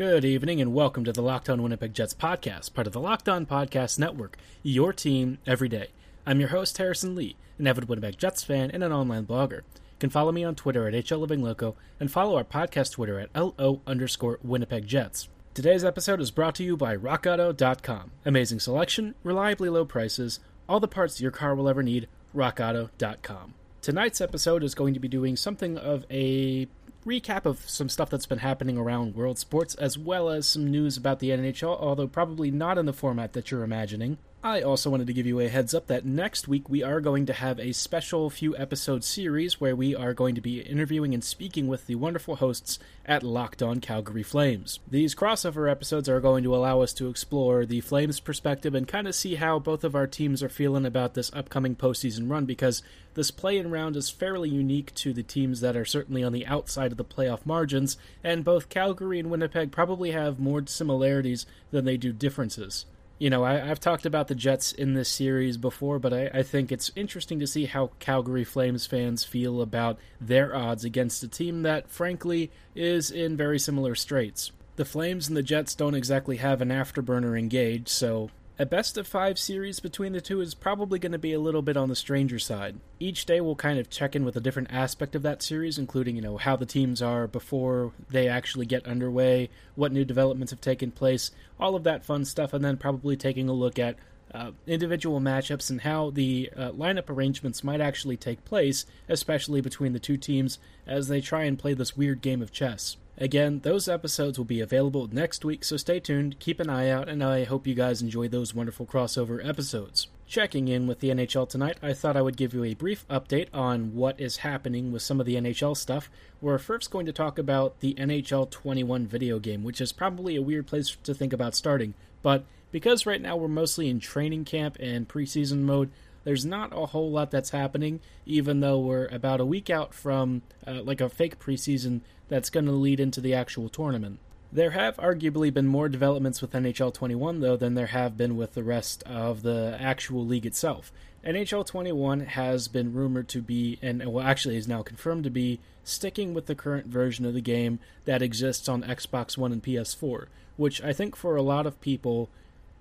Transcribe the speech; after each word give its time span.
Good 0.00 0.24
evening 0.24 0.62
and 0.62 0.72
welcome 0.72 1.04
to 1.04 1.12
the 1.12 1.20
Locked 1.20 1.50
On 1.50 1.62
Winnipeg 1.62 1.92
Jets 1.92 2.14
podcast, 2.14 2.72
part 2.72 2.86
of 2.86 2.94
the 2.94 3.00
Locked 3.00 3.28
On 3.28 3.44
Podcast 3.44 3.98
Network, 3.98 4.38
your 4.62 4.94
team 4.94 5.36
every 5.46 5.68
day. 5.68 5.88
I'm 6.24 6.40
your 6.40 6.48
host, 6.48 6.78
Harrison 6.78 7.14
Lee, 7.14 7.36
an 7.58 7.66
avid 7.66 7.86
Winnipeg 7.86 8.16
Jets 8.16 8.42
fan 8.42 8.70
and 8.70 8.82
an 8.82 8.92
online 8.92 9.26
blogger. 9.26 9.58
You 9.58 9.98
can 9.98 10.08
follow 10.08 10.32
me 10.32 10.42
on 10.42 10.54
Twitter 10.54 10.88
at 10.88 10.94
HLLivingLoco 10.94 11.74
and 12.00 12.10
follow 12.10 12.36
our 12.36 12.44
podcast 12.44 12.92
Twitter 12.92 13.20
at 13.20 13.28
LO 13.36 13.82
underscore 13.86 14.38
Winnipeg 14.42 14.86
Jets. 14.86 15.28
Today's 15.52 15.84
episode 15.84 16.22
is 16.22 16.30
brought 16.30 16.54
to 16.54 16.64
you 16.64 16.78
by 16.78 16.96
RockAuto.com. 16.96 18.12
Amazing 18.24 18.60
selection, 18.60 19.14
reliably 19.22 19.68
low 19.68 19.84
prices, 19.84 20.40
all 20.66 20.80
the 20.80 20.88
parts 20.88 21.20
your 21.20 21.30
car 21.30 21.54
will 21.54 21.68
ever 21.68 21.82
need, 21.82 22.08
RockAuto.com. 22.34 23.52
Tonight's 23.82 24.22
episode 24.22 24.64
is 24.64 24.74
going 24.74 24.94
to 24.94 25.00
be 25.00 25.08
doing 25.08 25.36
something 25.36 25.76
of 25.76 26.06
a 26.10 26.68
recap 27.06 27.46
of 27.46 27.68
some 27.68 27.88
stuff 27.88 28.10
that's 28.10 28.26
been 28.26 28.38
happening 28.38 28.76
around 28.76 29.14
world 29.14 29.38
sports, 29.38 29.74
as 29.76 29.96
well 29.96 30.28
as 30.28 30.46
some 30.46 30.70
news 30.70 30.96
about 30.96 31.18
the 31.18 31.30
NHL, 31.30 31.80
although 31.80 32.06
probably 32.06 32.50
not 32.50 32.78
in 32.78 32.86
the 32.86 32.92
format 32.92 33.32
that 33.32 33.50
you're 33.50 33.64
imagining. 33.64 34.18
I 34.42 34.62
also 34.62 34.88
wanted 34.88 35.06
to 35.08 35.12
give 35.12 35.26
you 35.26 35.38
a 35.38 35.48
heads 35.48 35.74
up 35.74 35.88
that 35.88 36.06
next 36.06 36.48
week 36.48 36.66
we 36.66 36.82
are 36.82 37.02
going 37.02 37.26
to 37.26 37.34
have 37.34 37.60
a 37.60 37.72
special 37.72 38.30
few 38.30 38.56
episode 38.56 39.04
series 39.04 39.60
where 39.60 39.76
we 39.76 39.94
are 39.94 40.14
going 40.14 40.34
to 40.34 40.40
be 40.40 40.62
interviewing 40.62 41.12
and 41.12 41.22
speaking 41.22 41.68
with 41.68 41.86
the 41.86 41.96
wonderful 41.96 42.36
hosts 42.36 42.78
at 43.04 43.22
Locked 43.22 43.62
On 43.62 43.80
Calgary 43.80 44.22
Flames. 44.22 44.80
These 44.90 45.14
crossover 45.14 45.70
episodes 45.70 46.08
are 46.08 46.20
going 46.20 46.42
to 46.44 46.56
allow 46.56 46.80
us 46.80 46.94
to 46.94 47.10
explore 47.10 47.66
the 47.66 47.82
Flames 47.82 48.18
perspective 48.18 48.74
and 48.74 48.88
kind 48.88 49.06
of 49.06 49.14
see 49.14 49.34
how 49.34 49.58
both 49.58 49.84
of 49.84 49.94
our 49.94 50.06
teams 50.06 50.42
are 50.42 50.48
feeling 50.48 50.86
about 50.86 51.12
this 51.12 51.30
upcoming 51.34 51.76
postseason 51.76 52.30
run 52.30 52.46
because 52.46 52.82
this 53.12 53.30
play 53.30 53.58
in 53.58 53.70
round 53.70 53.94
is 53.94 54.08
fairly 54.08 54.48
unique 54.48 54.94
to 54.94 55.12
the 55.12 55.22
teams 55.22 55.60
that 55.60 55.76
are 55.76 55.84
certainly 55.84 56.24
on 56.24 56.32
the 56.32 56.46
outside 56.46 56.92
of 56.92 56.96
the 56.96 57.04
playoff 57.04 57.44
margins, 57.44 57.98
and 58.24 58.42
both 58.42 58.70
Calgary 58.70 59.18
and 59.18 59.30
Winnipeg 59.30 59.70
probably 59.70 60.12
have 60.12 60.40
more 60.40 60.66
similarities 60.66 61.44
than 61.72 61.84
they 61.84 61.98
do 61.98 62.10
differences 62.10 62.86
you 63.20 63.28
know, 63.28 63.44
I, 63.44 63.58
have 63.58 63.78
talked 63.78 64.06
about 64.06 64.28
the 64.28 64.34
Jets 64.34 64.72
in 64.72 64.94
this 64.94 65.10
series 65.10 65.58
before, 65.58 65.98
but 65.98 66.14
I, 66.14 66.30
I, 66.32 66.42
think 66.42 66.72
it's 66.72 66.90
interesting 66.96 67.38
to 67.40 67.46
see 67.46 67.66
how 67.66 67.90
Calgary 67.98 68.44
Flames 68.44 68.86
fans 68.86 69.24
feel 69.24 69.60
about 69.60 69.98
their 70.18 70.56
odds 70.56 70.84
against 70.84 71.22
a 71.22 71.28
team 71.28 71.60
that, 71.62 71.90
frankly, 71.90 72.50
is 72.74 73.10
in 73.10 73.36
very 73.36 73.58
similar 73.58 73.94
straits. 73.94 74.52
The 74.76 74.86
Flames 74.86 75.28
and 75.28 75.36
the 75.36 75.42
Jets 75.42 75.74
don't 75.74 75.94
exactly 75.94 76.38
have 76.38 76.62
an 76.62 76.70
afterburner 76.70 77.38
engaged, 77.38 77.88
so 77.88 78.30
a 78.60 78.66
best 78.66 78.98
of 78.98 79.06
five 79.06 79.38
series 79.38 79.80
between 79.80 80.12
the 80.12 80.20
two 80.20 80.42
is 80.42 80.54
probably 80.54 80.98
going 80.98 81.12
to 81.12 81.18
be 81.18 81.32
a 81.32 81.40
little 81.40 81.62
bit 81.62 81.78
on 81.78 81.88
the 81.88 81.96
stranger 81.96 82.38
side. 82.38 82.78
Each 82.98 83.24
day 83.24 83.40
we'll 83.40 83.56
kind 83.56 83.78
of 83.78 83.88
check 83.88 84.14
in 84.14 84.22
with 84.22 84.36
a 84.36 84.40
different 84.40 84.70
aspect 84.70 85.14
of 85.14 85.22
that 85.22 85.42
series, 85.42 85.78
including, 85.78 86.14
you 86.14 86.20
know, 86.20 86.36
how 86.36 86.56
the 86.56 86.66
teams 86.66 87.00
are 87.00 87.26
before 87.26 87.92
they 88.10 88.28
actually 88.28 88.66
get 88.66 88.86
underway, 88.86 89.48
what 89.76 89.92
new 89.92 90.04
developments 90.04 90.50
have 90.50 90.60
taken 90.60 90.90
place, 90.90 91.30
all 91.58 91.74
of 91.74 91.84
that 91.84 92.04
fun 92.04 92.26
stuff, 92.26 92.52
and 92.52 92.62
then 92.62 92.76
probably 92.76 93.16
taking 93.16 93.48
a 93.48 93.54
look 93.54 93.78
at 93.78 93.96
uh, 94.34 94.50
individual 94.66 95.20
matchups 95.20 95.70
and 95.70 95.80
how 95.80 96.10
the 96.10 96.50
uh, 96.54 96.70
lineup 96.72 97.08
arrangements 97.08 97.64
might 97.64 97.80
actually 97.80 98.18
take 98.18 98.44
place, 98.44 98.84
especially 99.08 99.62
between 99.62 99.94
the 99.94 99.98
two 99.98 100.18
teams 100.18 100.58
as 100.86 101.08
they 101.08 101.22
try 101.22 101.44
and 101.44 101.58
play 101.58 101.72
this 101.72 101.96
weird 101.96 102.20
game 102.20 102.42
of 102.42 102.52
chess. 102.52 102.98
Again, 103.22 103.60
those 103.64 103.86
episodes 103.86 104.38
will 104.38 104.46
be 104.46 104.62
available 104.62 105.06
next 105.12 105.44
week, 105.44 105.62
so 105.62 105.76
stay 105.76 106.00
tuned, 106.00 106.38
keep 106.38 106.58
an 106.58 106.70
eye 106.70 106.88
out, 106.88 107.06
and 107.06 107.22
I 107.22 107.44
hope 107.44 107.66
you 107.66 107.74
guys 107.74 108.00
enjoy 108.00 108.28
those 108.28 108.54
wonderful 108.54 108.86
crossover 108.86 109.46
episodes. 109.46 110.08
Checking 110.26 110.68
in 110.68 110.86
with 110.86 111.00
the 111.00 111.10
NHL 111.10 111.46
tonight, 111.46 111.76
I 111.82 111.92
thought 111.92 112.16
I 112.16 112.22
would 112.22 112.38
give 112.38 112.54
you 112.54 112.64
a 112.64 112.72
brief 112.72 113.06
update 113.08 113.48
on 113.52 113.94
what 113.94 114.18
is 114.18 114.38
happening 114.38 114.90
with 114.90 115.02
some 115.02 115.20
of 115.20 115.26
the 115.26 115.34
NHL 115.34 115.76
stuff. 115.76 116.08
We're 116.40 116.56
first 116.56 116.90
going 116.90 117.04
to 117.04 117.12
talk 117.12 117.38
about 117.38 117.80
the 117.80 117.92
NHL 117.92 118.48
21 118.48 119.06
video 119.06 119.38
game, 119.38 119.64
which 119.64 119.82
is 119.82 119.92
probably 119.92 120.34
a 120.36 120.42
weird 120.42 120.66
place 120.66 120.96
to 121.02 121.12
think 121.12 121.34
about 121.34 121.54
starting, 121.54 121.92
but 122.22 122.46
because 122.72 123.04
right 123.04 123.20
now 123.20 123.36
we're 123.36 123.48
mostly 123.48 123.90
in 123.90 124.00
training 124.00 124.46
camp 124.46 124.78
and 124.80 125.06
preseason 125.06 125.58
mode, 125.58 125.90
there's 126.24 126.46
not 126.46 126.72
a 126.72 126.86
whole 126.86 127.10
lot 127.10 127.30
that's 127.30 127.50
happening, 127.50 128.00
even 128.24 128.60
though 128.60 128.78
we're 128.78 129.06
about 129.08 129.40
a 129.40 129.46
week 129.46 129.68
out 129.68 129.92
from 129.92 130.42
uh, 130.66 130.82
like 130.82 131.00
a 131.00 131.08
fake 131.08 131.38
preseason 131.38 132.00
that's 132.30 132.48
going 132.48 132.64
to 132.64 132.72
lead 132.72 133.00
into 133.00 133.20
the 133.20 133.34
actual 133.34 133.68
tournament. 133.68 134.18
There 134.52 134.70
have 134.70 134.96
arguably 134.96 135.52
been 135.52 135.66
more 135.66 135.88
developments 135.88 136.40
with 136.40 136.52
NHL 136.52 136.94
21, 136.94 137.40
though, 137.40 137.56
than 137.56 137.74
there 137.74 137.88
have 137.88 138.16
been 138.16 138.36
with 138.36 138.54
the 138.54 138.64
rest 138.64 139.02
of 139.04 139.42
the 139.42 139.76
actual 139.78 140.26
league 140.26 140.46
itself. 140.46 140.90
NHL 141.24 141.66
21 141.66 142.20
has 142.20 142.66
been 142.66 142.94
rumored 142.94 143.28
to 143.28 143.42
be, 143.42 143.78
and 143.82 144.04
well, 144.12 144.26
actually 144.26 144.56
is 144.56 144.66
now 144.66 144.82
confirmed 144.82 145.24
to 145.24 145.30
be, 145.30 145.60
sticking 145.84 146.34
with 146.34 146.46
the 146.46 146.54
current 146.54 146.86
version 146.86 147.26
of 147.26 147.34
the 147.34 147.40
game 147.40 147.78
that 148.06 148.22
exists 148.22 148.68
on 148.68 148.82
Xbox 148.82 149.36
One 149.36 149.52
and 149.52 149.62
PS4, 149.62 150.26
which 150.56 150.82
I 150.82 150.92
think 150.92 151.14
for 151.14 151.36
a 151.36 151.42
lot 151.42 151.66
of 151.66 151.80
people, 151.80 152.28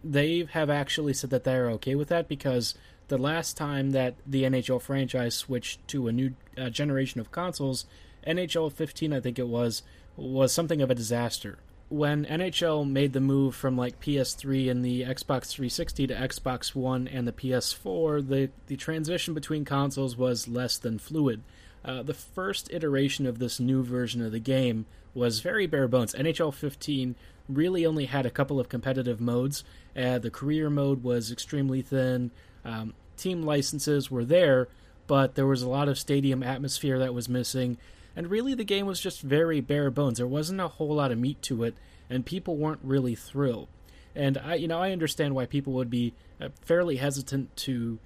they 0.04 0.48
have 0.52 0.70
actually 0.70 1.14
said 1.14 1.30
that 1.32 1.44
they're 1.44 1.70
okay 1.72 1.96
with 1.96 2.08
that 2.10 2.28
because 2.28 2.76
the 3.10 3.18
last 3.18 3.58
time 3.58 3.92
that 3.92 4.16
the 4.26 4.44
NHL 4.44 4.82
franchise 4.82 5.36
switched 5.36 5.86
to 5.90 6.08
a 6.08 6.12
new 6.12 6.34
uh, 6.58 6.70
generation 6.70 7.20
of 7.20 7.32
consoles, 7.32 7.86
NHL 8.26 8.72
15, 8.72 9.14
I 9.14 9.20
think 9.20 9.40
it 9.40 9.48
was, 9.48 9.84
was 10.16 10.52
something 10.52 10.82
of 10.82 10.90
a 10.90 10.96
disaster. 10.96 11.60
When 11.90 12.26
NHL 12.26 12.88
made 12.88 13.14
the 13.14 13.20
move 13.20 13.56
from 13.56 13.76
like 13.76 14.00
PS3 14.00 14.70
and 14.70 14.86
the 14.86 15.02
Xbox 15.02 15.48
360 15.48 16.08
to 16.08 16.14
Xbox 16.14 16.76
One 16.76 17.08
and 17.08 17.28
the 17.28 17.32
PS4, 17.32 18.28
the, 18.28 18.50
the 18.68 18.76
transition 18.76 19.34
between 19.34 19.66
consoles 19.66 20.16
was 20.16 20.48
less 20.48 20.78
than 20.78 21.00
fluid. 21.00 21.42
Uh, 21.84 22.04
the 22.04 22.14
first 22.14 22.72
iteration 22.72 23.26
of 23.26 23.40
this 23.40 23.60
new 23.60 23.82
version 23.82 24.22
of 24.22 24.32
the 24.32 24.40
game 24.40 24.86
was 25.14 25.40
very 25.40 25.66
bare 25.66 25.88
bones. 25.88 26.14
NHL 26.14 26.54
15 26.54 27.16
really 27.48 27.86
only 27.86 28.06
had 28.06 28.26
a 28.26 28.32
couple 28.32 28.60
of 28.60 28.70
competitive 28.70 29.20
modes. 29.20 29.64
Uh, 29.98 30.20
the 30.20 30.30
career 30.30 30.70
mode 30.70 31.04
was 31.04 31.32
extremely 31.32 31.82
thin. 31.82 32.32
Um, 32.64 32.94
team 33.18 33.44
licenses 33.44 34.12
were 34.12 34.26
there, 34.26 34.68
but 35.08 35.36
there 35.36 35.48
was 35.48 35.64
a 35.64 35.70
lot 35.70 35.90
of 35.90 35.98
stadium 35.98 36.44
atmosphere 36.44 37.00
that 37.00 37.14
was 37.14 37.28
missing 37.28 37.78
and 38.16 38.30
really 38.30 38.54
the 38.54 38.64
game 38.64 38.86
was 38.86 39.00
just 39.00 39.22
very 39.22 39.62
bare 39.62 39.92
bones. 39.92 40.18
There 40.18 40.28
wasn't 40.28 40.62
a 40.62 40.68
whole 40.68 40.96
lot 40.96 41.12
of 41.12 41.18
meat 41.18 41.42
to 41.44 41.64
it, 41.64 41.76
and 42.10 42.26
people 42.26 42.58
weren't 42.58 42.82
really 42.84 43.16
thrilled. 43.16 43.68
And 44.16 44.38
I, 44.38 44.56
you 44.56 44.68
know, 44.68 44.80
I 44.80 44.92
understand 44.92 45.36
why 45.36 45.46
people 45.46 45.74
would 45.74 45.90
be 45.90 46.14
uh, 46.42 46.50
fairly 46.62 46.98
hesitant 46.98 47.56
to 47.58 48.00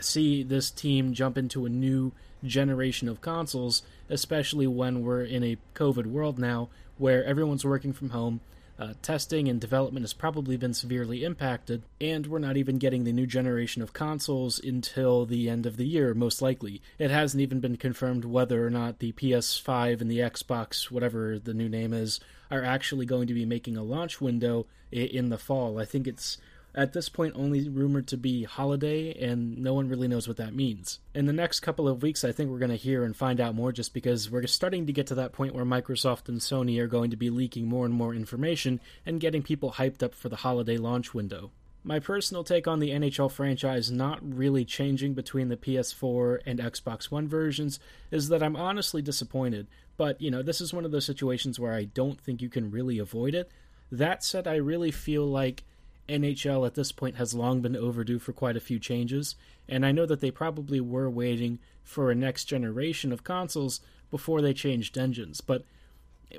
see 0.00 0.42
this 0.42 0.70
team 0.70 1.12
jump 1.12 1.38
into 1.38 1.66
a 1.66 1.70
new 1.70 2.12
generation 2.44 3.08
of 3.08 3.20
consoles, 3.20 3.82
especially 4.10 4.66
when 4.66 5.02
we're 5.02 5.24
in 5.24 5.42
a 5.42 5.56
COVID 5.74 6.06
world 6.06 6.38
now 6.38 6.68
where 6.98 7.24
everyone's 7.24 7.64
working 7.64 7.92
from 7.92 8.10
home 8.10 8.40
uh, 8.78 8.94
testing 9.02 9.48
and 9.48 9.60
development 9.60 10.02
has 10.02 10.12
probably 10.12 10.56
been 10.56 10.74
severely 10.74 11.24
impacted, 11.24 11.82
and 12.00 12.26
we're 12.26 12.38
not 12.38 12.56
even 12.56 12.78
getting 12.78 13.04
the 13.04 13.12
new 13.12 13.26
generation 13.26 13.82
of 13.82 13.92
consoles 13.92 14.58
until 14.58 15.24
the 15.26 15.48
end 15.48 15.66
of 15.66 15.76
the 15.76 15.86
year, 15.86 16.14
most 16.14 16.42
likely. 16.42 16.82
It 16.98 17.10
hasn't 17.10 17.40
even 17.40 17.60
been 17.60 17.76
confirmed 17.76 18.24
whether 18.24 18.66
or 18.66 18.70
not 18.70 18.98
the 18.98 19.12
PS5 19.12 20.00
and 20.00 20.10
the 20.10 20.18
Xbox, 20.18 20.90
whatever 20.90 21.38
the 21.38 21.54
new 21.54 21.68
name 21.68 21.92
is, 21.92 22.18
are 22.50 22.64
actually 22.64 23.06
going 23.06 23.28
to 23.28 23.34
be 23.34 23.44
making 23.44 23.76
a 23.76 23.82
launch 23.82 24.20
window 24.20 24.66
in 24.90 25.28
the 25.28 25.38
fall. 25.38 25.78
I 25.78 25.84
think 25.84 26.06
it's 26.06 26.38
at 26.74 26.92
this 26.92 27.08
point 27.08 27.34
only 27.36 27.68
rumored 27.68 28.06
to 28.08 28.16
be 28.16 28.44
holiday, 28.44 29.12
and 29.14 29.58
no 29.58 29.74
one 29.74 29.88
really 29.88 30.08
knows 30.08 30.26
what 30.26 30.36
that 30.38 30.54
means. 30.54 30.98
In 31.14 31.26
the 31.26 31.32
next 31.32 31.60
couple 31.60 31.86
of 31.86 32.02
weeks, 32.02 32.24
I 32.24 32.32
think 32.32 32.50
we're 32.50 32.58
going 32.58 32.70
to 32.70 32.76
hear 32.76 33.04
and 33.04 33.16
find 33.16 33.40
out 33.40 33.54
more 33.54 33.72
just 33.72 33.94
because 33.94 34.30
we're 34.30 34.46
starting 34.46 34.86
to 34.86 34.92
get 34.92 35.06
to 35.08 35.14
that 35.14 35.32
point 35.32 35.54
where 35.54 35.64
Microsoft 35.64 36.28
and 36.28 36.40
Sony 36.40 36.80
are 36.80 36.88
going 36.88 37.10
to 37.10 37.16
be 37.16 37.30
leaking 37.30 37.66
more 37.66 37.84
and 37.84 37.94
more 37.94 38.14
information 38.14 38.80
and 39.06 39.20
getting 39.20 39.42
people 39.42 39.72
hyped 39.72 40.02
up 40.02 40.14
for 40.14 40.28
the 40.28 40.36
holiday 40.36 40.76
launch 40.76 41.14
window. 41.14 41.50
My 41.86 41.98
personal 41.98 42.44
take 42.44 42.66
on 42.66 42.80
the 42.80 42.90
NHL 42.90 43.30
franchise 43.30 43.90
not 43.90 44.18
really 44.22 44.64
changing 44.64 45.12
between 45.12 45.50
the 45.50 45.56
PS4 45.56 46.40
and 46.46 46.58
Xbox 46.58 47.10
One 47.10 47.28
versions 47.28 47.78
is 48.10 48.30
that 48.30 48.42
I'm 48.42 48.56
honestly 48.56 49.02
disappointed, 49.02 49.66
but 49.98 50.18
you 50.20 50.30
know, 50.30 50.42
this 50.42 50.62
is 50.62 50.72
one 50.72 50.86
of 50.86 50.92
those 50.92 51.04
situations 51.04 51.60
where 51.60 51.74
I 51.74 51.84
don't 51.84 52.18
think 52.18 52.40
you 52.40 52.48
can 52.48 52.70
really 52.70 52.98
avoid 52.98 53.34
it. 53.34 53.50
That 53.92 54.24
said, 54.24 54.48
I 54.48 54.56
really 54.56 54.90
feel 54.90 55.26
like 55.26 55.62
NHL 56.08 56.66
at 56.66 56.74
this 56.74 56.92
point 56.92 57.16
has 57.16 57.34
long 57.34 57.60
been 57.60 57.76
overdue 57.76 58.18
for 58.18 58.32
quite 58.32 58.56
a 58.56 58.60
few 58.60 58.78
changes, 58.78 59.36
and 59.68 59.86
I 59.86 59.92
know 59.92 60.06
that 60.06 60.20
they 60.20 60.30
probably 60.30 60.80
were 60.80 61.08
waiting 61.08 61.58
for 61.82 62.10
a 62.10 62.14
next 62.14 62.44
generation 62.44 63.12
of 63.12 63.24
consoles 63.24 63.80
before 64.10 64.42
they 64.42 64.54
changed 64.54 64.98
engines. 64.98 65.40
But 65.40 65.64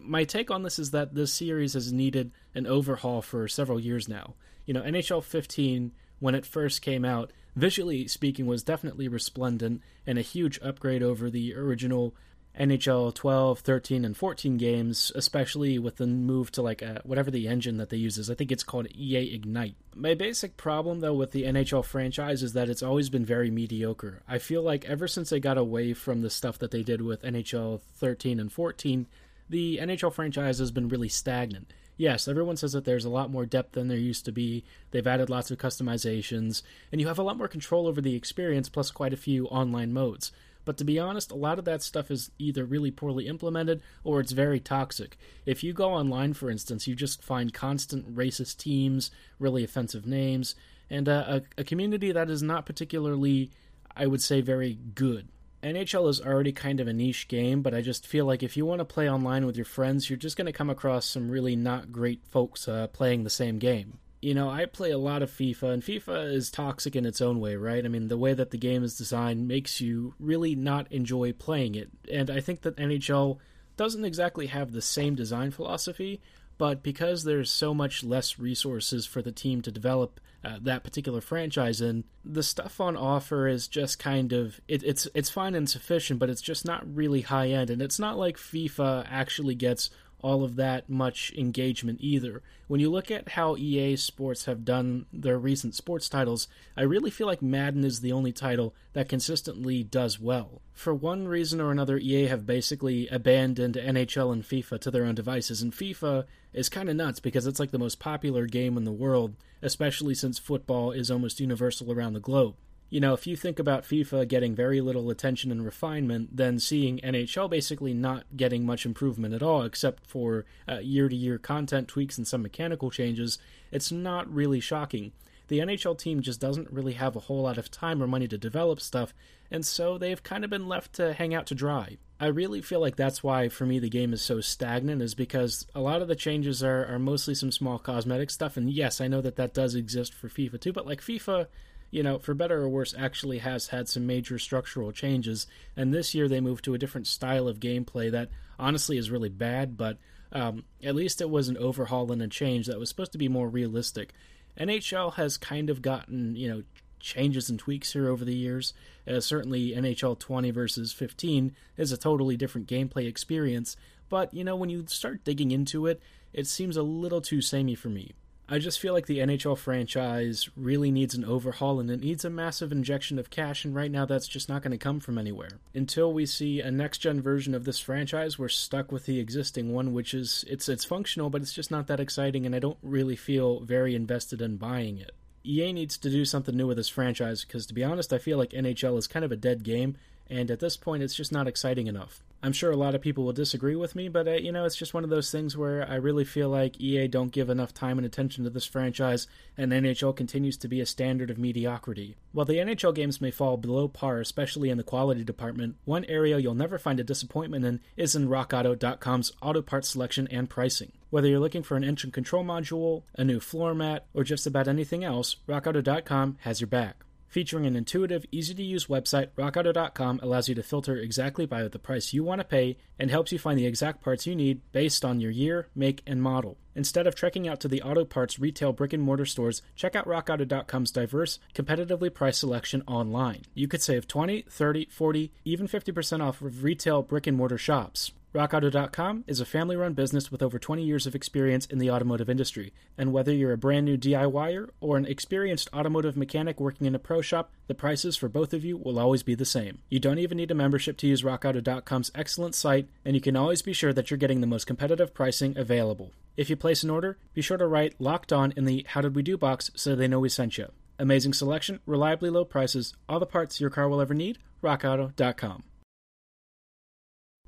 my 0.02 0.24
take 0.24 0.52
on 0.52 0.64
this 0.64 0.80
is 0.80 0.92
that 0.92 1.16
this 1.16 1.34
series 1.34 1.74
has 1.74 1.92
needed 1.92 2.32
an 2.54 2.68
overhaul 2.68 3.22
for 3.22 3.48
several 3.48 3.80
years 3.80 4.08
now. 4.08 4.36
You 4.66 4.74
know, 4.74 4.82
NHL 4.82 5.24
15, 5.24 5.92
when 6.20 6.36
it 6.36 6.46
first 6.46 6.82
came 6.82 7.06
out, 7.06 7.32
visually 7.56 8.08
speaking, 8.08 8.46
was 8.46 8.64
definitely 8.64 9.08
resplendent 9.08 9.82
and 10.06 10.18
a 10.18 10.24
huge 10.24 10.60
upgrade 10.62 11.04
over 11.04 11.30
the 11.30 11.56
original 11.56 12.16
NHL 12.60 13.14
12, 13.14 13.60
13, 13.60 14.06
and 14.06 14.16
14 14.16 14.58
games, 14.58 15.12
especially 15.16 15.78
with 15.78 15.98
the 15.98 16.08
move 16.08 16.52
to 16.52 16.62
like 16.62 16.82
a, 16.82 17.02
whatever 17.04 17.30
the 17.30 17.48
engine 17.48 17.78
that 17.78 17.90
they 17.90 17.98
use 17.98 18.18
is. 18.18 18.30
I 18.30 18.36
think 18.36 18.52
it's 18.52 18.64
called 18.64 18.88
EA 18.96 19.34
Ignite. 19.34 19.76
My 19.94 20.14
basic 20.14 20.58
problem 20.58 21.00
though 21.00 21.14
with 21.14 21.32
the 21.32 21.44
NHL 21.44 21.84
franchise 21.84 22.44
is 22.44 22.54
that 22.54 22.70
it's 22.70 22.84
always 22.84 23.10
been 23.10 23.26
very 23.26 23.52
mediocre. 23.52 24.22
I 24.28 24.38
feel 24.38 24.62
like 24.62 24.86
ever 24.86 25.08
since 25.08 25.30
they 25.30 25.40
got 25.40 25.58
away 25.58 25.94
from 25.94 26.22
the 26.22 26.30
stuff 26.30 26.58
that 26.60 26.72
they 26.72 26.84
did 26.84 27.02
with 27.02 27.24
NHL 27.24 27.82
13 27.98 28.40
and 28.40 28.52
14, 28.52 29.08
the 29.50 29.80
NHL 29.82 30.14
franchise 30.14 30.60
has 30.60 30.72
been 30.72 30.90
really 30.90 31.10
stagnant. 31.10 31.74
yes, 31.98 32.28
everyone 32.28 32.58
says 32.58 32.74
that 32.74 32.84
there's 32.84 33.06
a 33.06 33.10
lot 33.10 33.32
more 33.32 33.46
depth 33.46 33.74
than 33.74 33.88
there 33.88 33.98
used 33.98 34.26
to 34.26 34.32
be. 34.32 34.64
They've 34.92 35.06
added 35.06 35.30
lots 35.30 35.50
of 35.50 35.58
customizations, 35.58 36.62
and 36.92 37.00
you 37.00 37.08
have 37.08 37.20
a 37.20 37.24
lot 37.24 37.38
more 37.38 37.48
control 37.48 37.88
over 37.88 38.02
the 38.02 38.16
experience, 38.16 38.68
plus 38.68 38.92
quite 38.92 39.14
a 39.14 39.18
few 39.18 39.46
online 39.48 39.94
modes. 39.94 40.32
But 40.66 40.78
to 40.78 40.84
be 40.84 41.00
honest, 41.00 41.32
a 41.32 41.36
lot 41.36 41.60
of 41.60 41.66
that 41.66 41.84
stuff 41.84 42.12
is 42.12 42.32
either 42.38 42.66
really 42.66 42.92
poorly 42.92 43.28
implemented 43.28 43.82
or 44.04 44.20
it's 44.20 44.32
very 44.32 44.60
toxic. 44.60 45.18
If 45.46 45.64
you 45.64 45.72
go 45.72 45.94
online, 45.94 46.34
for 46.34 46.50
instance, 46.50 46.88
you 46.88 46.96
just 46.96 47.24
find 47.24 47.54
constant 47.54 48.14
racist 48.14 48.58
teams, 48.58 49.12
really 49.40 49.64
offensive 49.64 50.06
names, 50.06 50.56
and 50.90 51.08
uh, 51.08 51.40
a, 51.58 51.62
a 51.62 51.64
community 51.64 52.12
that 52.12 52.30
is 52.30 52.44
not 52.44 52.66
particularly, 52.66 53.52
I 53.96 54.08
would 54.08 54.22
say, 54.22 54.42
very 54.42 54.78
good. 54.96 55.30
NHL 55.64 56.10
is 56.10 56.22
already 56.22 56.52
kind 56.52 56.80
of 56.80 56.88
a 56.88 56.94
niche 56.94 57.28
game, 57.28 57.64
but 57.64 57.74
I 57.74 57.82
just 57.82 58.06
feel 58.06 58.26
like 58.26 58.44
if 58.44 58.56
you 58.56 58.68
want 58.68 58.80
to 58.80 58.86
play 58.86 59.10
online 59.10 59.48
with 59.48 59.56
your 59.56 59.66
friends, 59.66 60.10
you're 60.10 60.18
just 60.18 60.38
going 60.38 60.46
to 60.46 60.52
come 60.52 60.70
across 60.70 61.08
some 61.08 61.30
really 61.30 61.56
not 61.56 61.92
great 61.92 62.22
folks 62.30 62.68
uh, 62.68 62.88
playing 62.88 63.24
the 63.24 63.32
same 63.32 63.58
game. 63.58 63.98
You 64.26 64.34
know, 64.34 64.50
I 64.50 64.66
play 64.66 64.90
a 64.90 64.98
lot 64.98 65.22
of 65.22 65.30
FIFA, 65.30 65.72
and 65.72 65.84
FIFA 65.84 66.34
is 66.34 66.50
toxic 66.50 66.96
in 66.96 67.06
its 67.06 67.22
own 67.22 67.40
way, 67.40 67.58
right? 67.58 67.86
I 67.86 67.88
mean, 67.90 68.08
the 68.08 68.18
way 68.18 68.34
that 68.34 68.50
the 68.50 68.58
game 68.58 68.84
is 68.84 68.98
designed 68.98 69.48
makes 69.48 69.80
you 69.80 70.16
really 70.20 70.56
not 70.56 70.92
enjoy 70.92 71.32
playing 71.32 71.76
it. 71.76 71.92
And 72.12 72.32
I 72.32 72.40
think 72.40 72.62
that 72.62 72.78
NHL 72.78 73.38
doesn't 73.78 74.04
exactly 74.04 74.48
have 74.48 74.72
the 74.72 74.82
same 74.82 75.14
design 75.14 75.52
philosophy, 75.52 76.22
but 76.58 76.82
because 76.82 77.24
there's 77.24 77.52
so 77.52 77.76
much 77.76 78.04
less 78.04 78.40
resources 78.40 79.06
for 79.06 79.22
the 79.22 79.32
team 79.32 79.62
to 79.62 79.72
develop 79.72 80.20
uh, 80.44 80.58
that 80.60 80.84
particular 80.84 81.22
franchise 81.22 81.80
in, 81.80 82.04
the 82.24 82.42
stuff 82.42 82.82
on 82.82 82.98
offer 82.98 83.48
is 83.48 83.68
just 83.68 84.00
kind 84.00 84.34
of 84.34 84.60
it, 84.68 84.82
it's 84.84 85.08
it's 85.14 85.30
fine 85.30 85.54
and 85.54 85.70
sufficient, 85.70 86.20
but 86.20 86.32
it's 86.32 86.42
just 86.42 86.66
not 86.66 86.84
really 86.96 87.22
high 87.22 87.50
end, 87.50 87.70
and 87.70 87.80
it's 87.80 88.00
not 88.00 88.18
like 88.18 88.38
FIFA 88.38 89.06
actually 89.08 89.54
gets 89.54 89.92
all 90.26 90.44
of 90.44 90.56
that 90.56 90.90
much 90.90 91.32
engagement 91.38 92.00
either. 92.02 92.42
When 92.68 92.80
you 92.80 92.90
look 92.90 93.12
at 93.12 93.30
how 93.30 93.56
EA 93.58 93.96
Sports 93.96 94.46
have 94.46 94.66
done 94.66 95.06
their 95.14 95.38
recent 95.38 95.76
sports 95.76 96.10
titles, 96.10 96.48
I 96.76 96.82
really 96.82 97.12
feel 97.12 97.28
like 97.28 97.44
Madden 97.44 97.84
is 97.84 98.00
the 98.00 98.12
only 98.12 98.32
title 98.32 98.74
that 98.94 99.08
consistently 99.08 99.84
does 99.84 100.20
well. 100.20 100.64
For 100.74 100.96
one 100.96 101.28
reason 101.28 101.62
or 101.62 101.70
another, 101.70 102.00
EA 102.00 102.26
have 102.26 102.48
basically 102.48 103.08
abandoned 103.10 103.76
NHL 103.76 104.34
and 104.34 104.42
FIFA 104.42 104.82
to 104.82 104.90
their 104.90 105.06
own 105.06 105.14
devices, 105.14 105.62
and 105.62 105.72
FIFA 105.72 106.26
is 106.54 106.70
kind 106.70 106.90
of 106.90 106.96
nuts 106.96 107.20
because 107.20 107.46
it's 107.46 107.60
like 107.60 107.70
the 107.70 107.78
most 107.78 108.00
popular 108.00 108.48
game 108.48 108.78
in 108.78 108.84
the 108.84 108.92
world, 108.92 109.36
especially 109.62 110.16
since 110.16 110.40
football 110.40 110.92
is 110.92 111.12
almost 111.12 111.40
universal 111.40 111.92
around 111.92 112.14
the 112.14 112.20
globe 112.20 112.56
you 112.90 113.00
know, 113.00 113.14
if 113.14 113.26
you 113.26 113.36
think 113.36 113.60
about 113.60 113.84
FIFA 113.84 114.28
getting 114.28 114.56
very 114.56 114.80
little 114.80 115.10
attention 115.10 115.52
and 115.52 115.66
refinement, 115.66 116.36
then 116.36 116.60
seeing 116.60 117.00
NHL 117.00 117.50
basically 117.50 117.94
not 117.94 118.26
getting 118.38 118.66
much 118.66 118.86
improvement 118.86 119.34
at 119.34 119.44
all, 119.44 119.64
except 119.64 120.06
for 120.06 120.46
year 120.82 121.10
to 121.10 121.16
year 121.16 121.38
content 121.38 121.88
tweaks 121.88 122.18
and 122.18 122.28
some 122.28 122.42
mechanical 122.42 122.92
changes, 122.92 123.38
it's 123.72 123.92
not 123.92 124.32
really 124.32 124.60
shocking. 124.60 125.12
The 125.48 125.60
NHL 125.60 125.98
team 125.98 126.22
just 126.22 126.40
doesn't 126.40 126.72
really 126.72 126.94
have 126.94 127.16
a 127.16 127.22
whole 127.22 127.44
lot 127.44 127.58
of 127.58 127.70
time 127.70 128.02
or 128.02 128.08
money 128.08 128.28
to 128.28 128.38
develop 128.38 128.82
stuff, 128.82 129.14
and 129.52 129.66
so 129.66 129.98
they've 129.98 130.24
kind 130.24 130.44
of 130.44 130.50
been 130.50 130.68
left 130.68 130.94
to 130.94 131.14
hang 131.14 131.36
out 131.36 131.46
to 131.48 131.56
dry. 131.56 131.98
I 132.20 132.28
really 132.28 132.62
feel 132.62 132.80
like 132.80 132.96
that's 132.96 133.22
why, 133.22 133.50
for 133.50 133.66
me, 133.66 133.78
the 133.78 133.90
game 133.90 134.14
is 134.14 134.22
so 134.22 134.42
stagnant, 134.42 135.02
is 135.02 135.14
because 135.14 135.68
a 135.76 135.82
lot 135.82 136.02
of 136.02 136.08
the 136.08 136.16
changes 136.16 136.64
are, 136.64 136.86
are 136.86 136.98
mostly 136.98 137.36
some 137.36 137.52
small 137.52 137.78
cosmetic 137.78 138.32
stuff, 138.32 138.58
and 138.58 138.72
yes, 138.72 139.02
I 139.02 139.08
know 139.08 139.22
that 139.22 139.36
that 139.36 139.54
does 139.54 139.76
exist 139.76 140.14
for 140.14 140.30
FIFA 140.30 140.62
too, 140.62 140.74
but 140.74 140.88
like 140.88 141.02
FIFA 141.02 141.48
you 141.96 142.04
know, 142.04 142.20
for 142.20 142.34
better 142.34 142.62
or 142.62 142.68
worse, 142.68 142.94
actually 142.98 143.38
has 143.38 143.68
had 143.68 143.88
some 143.88 144.06
major 144.06 144.38
structural 144.38 144.92
changes. 144.92 145.48
And 145.78 145.94
this 145.94 146.14
year 146.14 146.28
they 146.28 146.42
moved 146.42 146.66
to 146.66 146.74
a 146.74 146.78
different 146.78 147.08
style 147.08 147.48
of 147.48 147.62
gameplay 147.62 148.12
that 148.12 148.32
honestly 148.60 148.98
is 148.98 149.10
really 149.10 149.30
bad, 149.30 149.78
but 149.78 149.98
um, 150.34 150.66
at 150.84 150.94
least 150.94 151.22
it 151.22 151.30
was 151.30 151.48
an 151.48 151.56
overhaul 151.56 152.12
and 152.12 152.22
a 152.22 152.28
change 152.28 152.68
that 152.68 152.78
was 152.78 152.90
supposed 152.90 153.14
to 153.14 153.18
be 153.18 153.30
more 153.30 153.48
realistic. 153.48 154.12
NHL 154.60 155.14
has 155.14 155.38
kind 155.38 155.70
of 155.70 155.82
gotten, 155.82 156.36
you 156.36 156.50
know, 156.50 156.64
changes 157.00 157.50
and 157.50 157.58
tweaks 157.58 157.94
here 157.94 158.10
over 158.10 158.26
the 158.26 158.36
years. 158.36 158.74
Uh, 159.08 159.22
certainly, 159.22 159.72
NHL 159.72 160.20
20 160.20 160.52
versus 160.52 160.92
15 160.92 161.56
is 161.78 161.94
a 161.94 161.98
totally 161.98 162.36
different 162.36 162.68
gameplay 162.68 163.08
experience, 163.08 163.78
but, 164.10 164.34
you 164.34 164.44
know, 164.44 164.58
when 164.58 164.70
you 164.70 164.84
start 164.88 165.24
digging 165.24 165.52
into 165.52 165.88
it, 165.88 166.02
it 166.34 166.46
seems 166.46 166.76
a 166.76 166.84
little 166.84 167.22
too 167.22 167.40
samey 167.40 167.74
for 167.74 167.88
me. 167.88 168.12
I 168.48 168.60
just 168.60 168.80
feel 168.80 168.94
like 168.94 169.08
the 169.08 169.20
NHL 169.20 169.58
franchise 169.58 170.50
really 170.56 170.92
needs 170.92 171.16
an 171.16 171.26
overhaul 171.26 171.80
and 171.80 171.90
it 171.90 172.02
needs 172.02 172.24
a 172.24 172.30
massive 172.30 172.72
injection 172.72 173.18
of 173.18 173.32
cash, 173.32 173.66
and 173.66 173.74
right 173.74 173.90
now 173.90 174.06
that's 174.06 174.28
just 174.28 174.50
not 174.50 174.62
going 174.62 174.72
to 174.72 174.78
come 174.78 175.00
from 175.00 175.18
anywhere. 175.18 175.60
Until 175.74 176.14
we 176.14 176.28
see 176.28 176.62
a 176.62 176.70
next 176.70 177.00
gen 177.00 177.22
version 177.22 177.56
of 177.56 177.66
this 177.66 177.80
franchise, 177.80 178.38
we're 178.38 178.50
stuck 178.50 178.92
with 178.92 179.08
the 179.08 179.20
existing 179.20 179.74
one, 179.74 179.94
which 179.94 180.14
is 180.14 180.46
it's 180.48 180.70
it's 180.70 180.86
functional, 180.86 181.32
but 181.32 181.42
it's 181.42 181.54
just 181.54 181.72
not 181.72 181.88
that 181.88 182.00
exciting, 182.00 182.46
and 182.46 182.54
I 182.54 182.60
don't 182.60 182.78
really 182.84 183.16
feel 183.16 183.62
very 183.62 183.96
invested 183.96 184.44
in 184.44 184.58
buying 184.58 185.00
it. 185.00 185.16
EA 185.44 185.74
needs 185.74 185.98
to 185.98 186.10
do 186.12 186.24
something 186.24 186.56
new 186.56 186.68
with 186.68 186.78
this 186.78 186.90
franchise 186.90 187.46
because, 187.46 187.66
to 187.66 187.74
be 187.74 187.84
honest, 187.84 188.14
I 188.14 188.20
feel 188.20 188.38
like 188.38 188.52
NHL 188.52 188.98
is 188.98 189.08
kind 189.08 189.26
of 189.26 189.32
a 189.32 189.36
dead 189.36 189.64
game, 189.64 189.98
and 190.30 190.52
at 190.52 190.60
this 190.60 190.78
point, 190.78 191.02
it's 191.02 191.16
just 191.16 191.32
not 191.32 191.48
exciting 191.48 191.88
enough. 191.88 192.22
I'm 192.46 192.54
sure 192.54 192.70
a 192.70 192.78
lot 192.78 192.94
of 192.94 193.02
people 193.02 193.24
will 193.24 193.34
disagree 193.34 193.76
with 193.76 193.96
me, 193.96 194.08
but 194.08 194.28
uh, 194.28 194.34
you 194.34 194.52
know, 194.52 194.66
it's 194.66 194.76
just 194.76 194.94
one 194.94 195.04
of 195.04 195.10
those 195.10 195.32
things 195.32 195.58
where 195.58 195.90
I 195.90 195.96
really 195.96 196.24
feel 196.24 196.48
like 196.48 196.80
EA 196.80 197.08
don't 197.08 197.32
give 197.32 197.50
enough 197.50 197.74
time 197.74 197.98
and 197.98 198.06
attention 198.06 198.44
to 198.44 198.52
this 198.52 198.68
franchise, 198.68 199.26
and 199.58 199.72
NHL 199.72 200.16
continues 200.16 200.56
to 200.58 200.68
be 200.68 200.80
a 200.80 200.86
standard 200.86 201.32
of 201.32 201.40
mediocrity. 201.40 202.18
While 202.34 202.46
the 202.46 202.58
NHL 202.58 202.94
games 202.94 203.20
may 203.20 203.32
fall 203.32 203.58
below 203.58 203.88
par, 203.88 204.20
especially 204.20 204.70
in 204.70 204.78
the 204.78 204.84
quality 204.84 205.24
department, 205.24 205.78
one 205.86 206.06
area 206.06 206.38
you'll 206.38 206.54
never 206.54 206.78
find 206.78 207.00
a 207.00 207.04
disappointment 207.04 207.66
in 207.66 207.80
is 207.98 208.16
in 208.16 208.28
RockAuto.com's 208.28 209.34
auto 209.42 209.64
parts 209.64 209.90
selection 209.90 210.28
and 210.30 210.48
pricing. 210.48 210.92
Whether 211.10 211.30
you're 211.30 211.40
looking 211.40 211.64
for 211.64 211.78
an 211.78 211.84
engine 211.84 212.12
control 212.12 212.44
module, 212.44 213.02
a 213.16 213.24
new 213.24 213.40
floor 213.40 213.74
mat, 213.74 214.06
or 214.14 214.24
just 214.24 214.46
about 214.46 214.68
anything 214.68 215.04
else, 215.04 215.38
RockAuto.com 215.48 216.38
has 216.42 216.62
your 216.62 216.68
back. 216.68 217.05
Featuring 217.36 217.66
an 217.66 217.76
intuitive, 217.76 218.26
easy 218.32 218.54
to 218.54 218.64
use 218.64 218.86
website, 218.86 219.28
RockAuto.com 219.38 220.22
allows 220.24 220.48
you 220.48 220.56
to 220.56 220.64
filter 220.64 220.96
exactly 220.96 221.46
by 221.46 221.68
the 221.68 221.78
price 221.78 222.14
you 222.14 222.24
want 222.24 222.40
to 222.40 222.46
pay 222.46 222.78
and 222.98 223.12
helps 223.12 223.34
you 223.34 223.38
find 223.38 223.60
the 223.60 223.66
exact 223.66 224.02
parts 224.02 224.26
you 224.26 224.34
need 224.34 224.62
based 224.72 225.04
on 225.04 225.20
your 225.20 225.32
year, 225.32 225.68
make, 225.76 226.02
and 226.08 226.24
model. 226.24 226.56
Instead 226.76 227.08
of 227.08 227.14
trekking 227.14 227.46
out 227.46 227.60
to 227.60 227.68
the 227.68 227.82
auto 227.82 228.06
parts 228.06 228.40
retail 228.40 228.72
brick 228.72 228.94
and 228.94 229.04
mortar 229.04 229.26
stores, 229.26 229.62
check 229.76 229.98
out 229.98 230.08
RockAuto.com's 230.08 230.92
diverse, 230.92 231.40
competitively 231.54 232.14
priced 232.14 232.40
selection 232.40 232.82
online. 232.88 233.42
You 233.54 233.68
could 233.68 233.82
save 233.82 234.08
20, 234.08 234.44
30, 234.44 234.88
40, 234.90 235.34
even 235.44 235.68
50% 235.68 236.22
off 236.26 236.42
of 236.42 236.64
retail 236.64 237.02
brick 237.02 237.28
and 237.28 237.36
mortar 237.36 237.58
shops. 237.58 238.14
RockAuto.com 238.36 239.24
is 239.28 239.40
a 239.40 239.46
family 239.46 239.78
run 239.78 239.94
business 239.94 240.30
with 240.30 240.44
over 240.44 240.60
20 240.60 240.84
years 240.84 241.08
of 241.08 241.16
experience 241.16 241.66
in 241.68 241.78
the 241.78 241.90
automotive 241.90 242.30
industry. 242.30 242.74
And 242.98 243.14
whether 243.14 243.34
you're 243.34 243.54
a 243.54 243.58
brand 243.58 243.86
new 243.86 243.98
DIYer 243.98 244.72
or 244.82 244.98
an 244.98 245.06
experienced 245.06 245.70
automotive 245.74 246.18
mechanic 246.18 246.60
working 246.60 246.86
in 246.86 246.94
a 246.94 247.00
pro 247.00 247.22
shop, 247.22 247.54
the 247.68 247.74
prices 247.74 248.18
for 248.18 248.28
both 248.28 248.54
of 248.54 248.66
you 248.66 248.76
will 248.76 249.00
always 249.00 249.24
be 249.24 249.36
the 249.36 249.46
same. 249.46 249.78
You 249.90 250.02
don't 250.02 250.20
even 250.20 250.36
need 250.36 250.52
a 250.52 250.54
membership 250.54 250.98
to 250.98 251.08
use 251.08 251.24
RockAuto.com's 251.24 252.12
excellent 252.14 252.56
site, 252.56 252.90
and 253.06 253.16
you 253.16 253.22
can 253.22 253.38
always 253.38 253.62
be 253.62 253.72
sure 253.72 253.94
that 253.94 254.12
you're 254.12 254.18
getting 254.18 254.42
the 254.42 254.48
most 254.48 254.68
competitive 254.68 255.14
pricing 255.14 255.58
available. 255.58 256.12
If 256.36 256.50
you 256.50 256.58
place 256.58 256.84
an 256.84 256.90
order, 256.90 257.18
be 257.34 257.42
sure 257.42 257.56
to 257.56 257.66
write 257.66 257.96
Locked 258.00 258.34
On 258.34 258.52
in 258.58 258.66
the 258.66 258.86
How 258.90 259.00
Did 259.00 259.16
We 259.16 259.24
Do 259.24 259.38
box 259.38 259.72
so 259.76 259.96
they 259.96 260.10
know 260.10 260.20
we 260.20 260.28
sent 260.28 260.58
you. 260.58 260.74
Amazing 261.00 261.32
selection, 261.32 261.80
reliably 261.86 262.30
low 262.30 262.44
prices, 262.44 262.94
all 263.08 263.22
the 263.22 263.26
parts 263.26 263.62
your 263.62 263.70
car 263.70 263.88
will 263.88 264.02
ever 264.02 264.14
need, 264.14 264.40
RockAuto.com. 264.62 265.64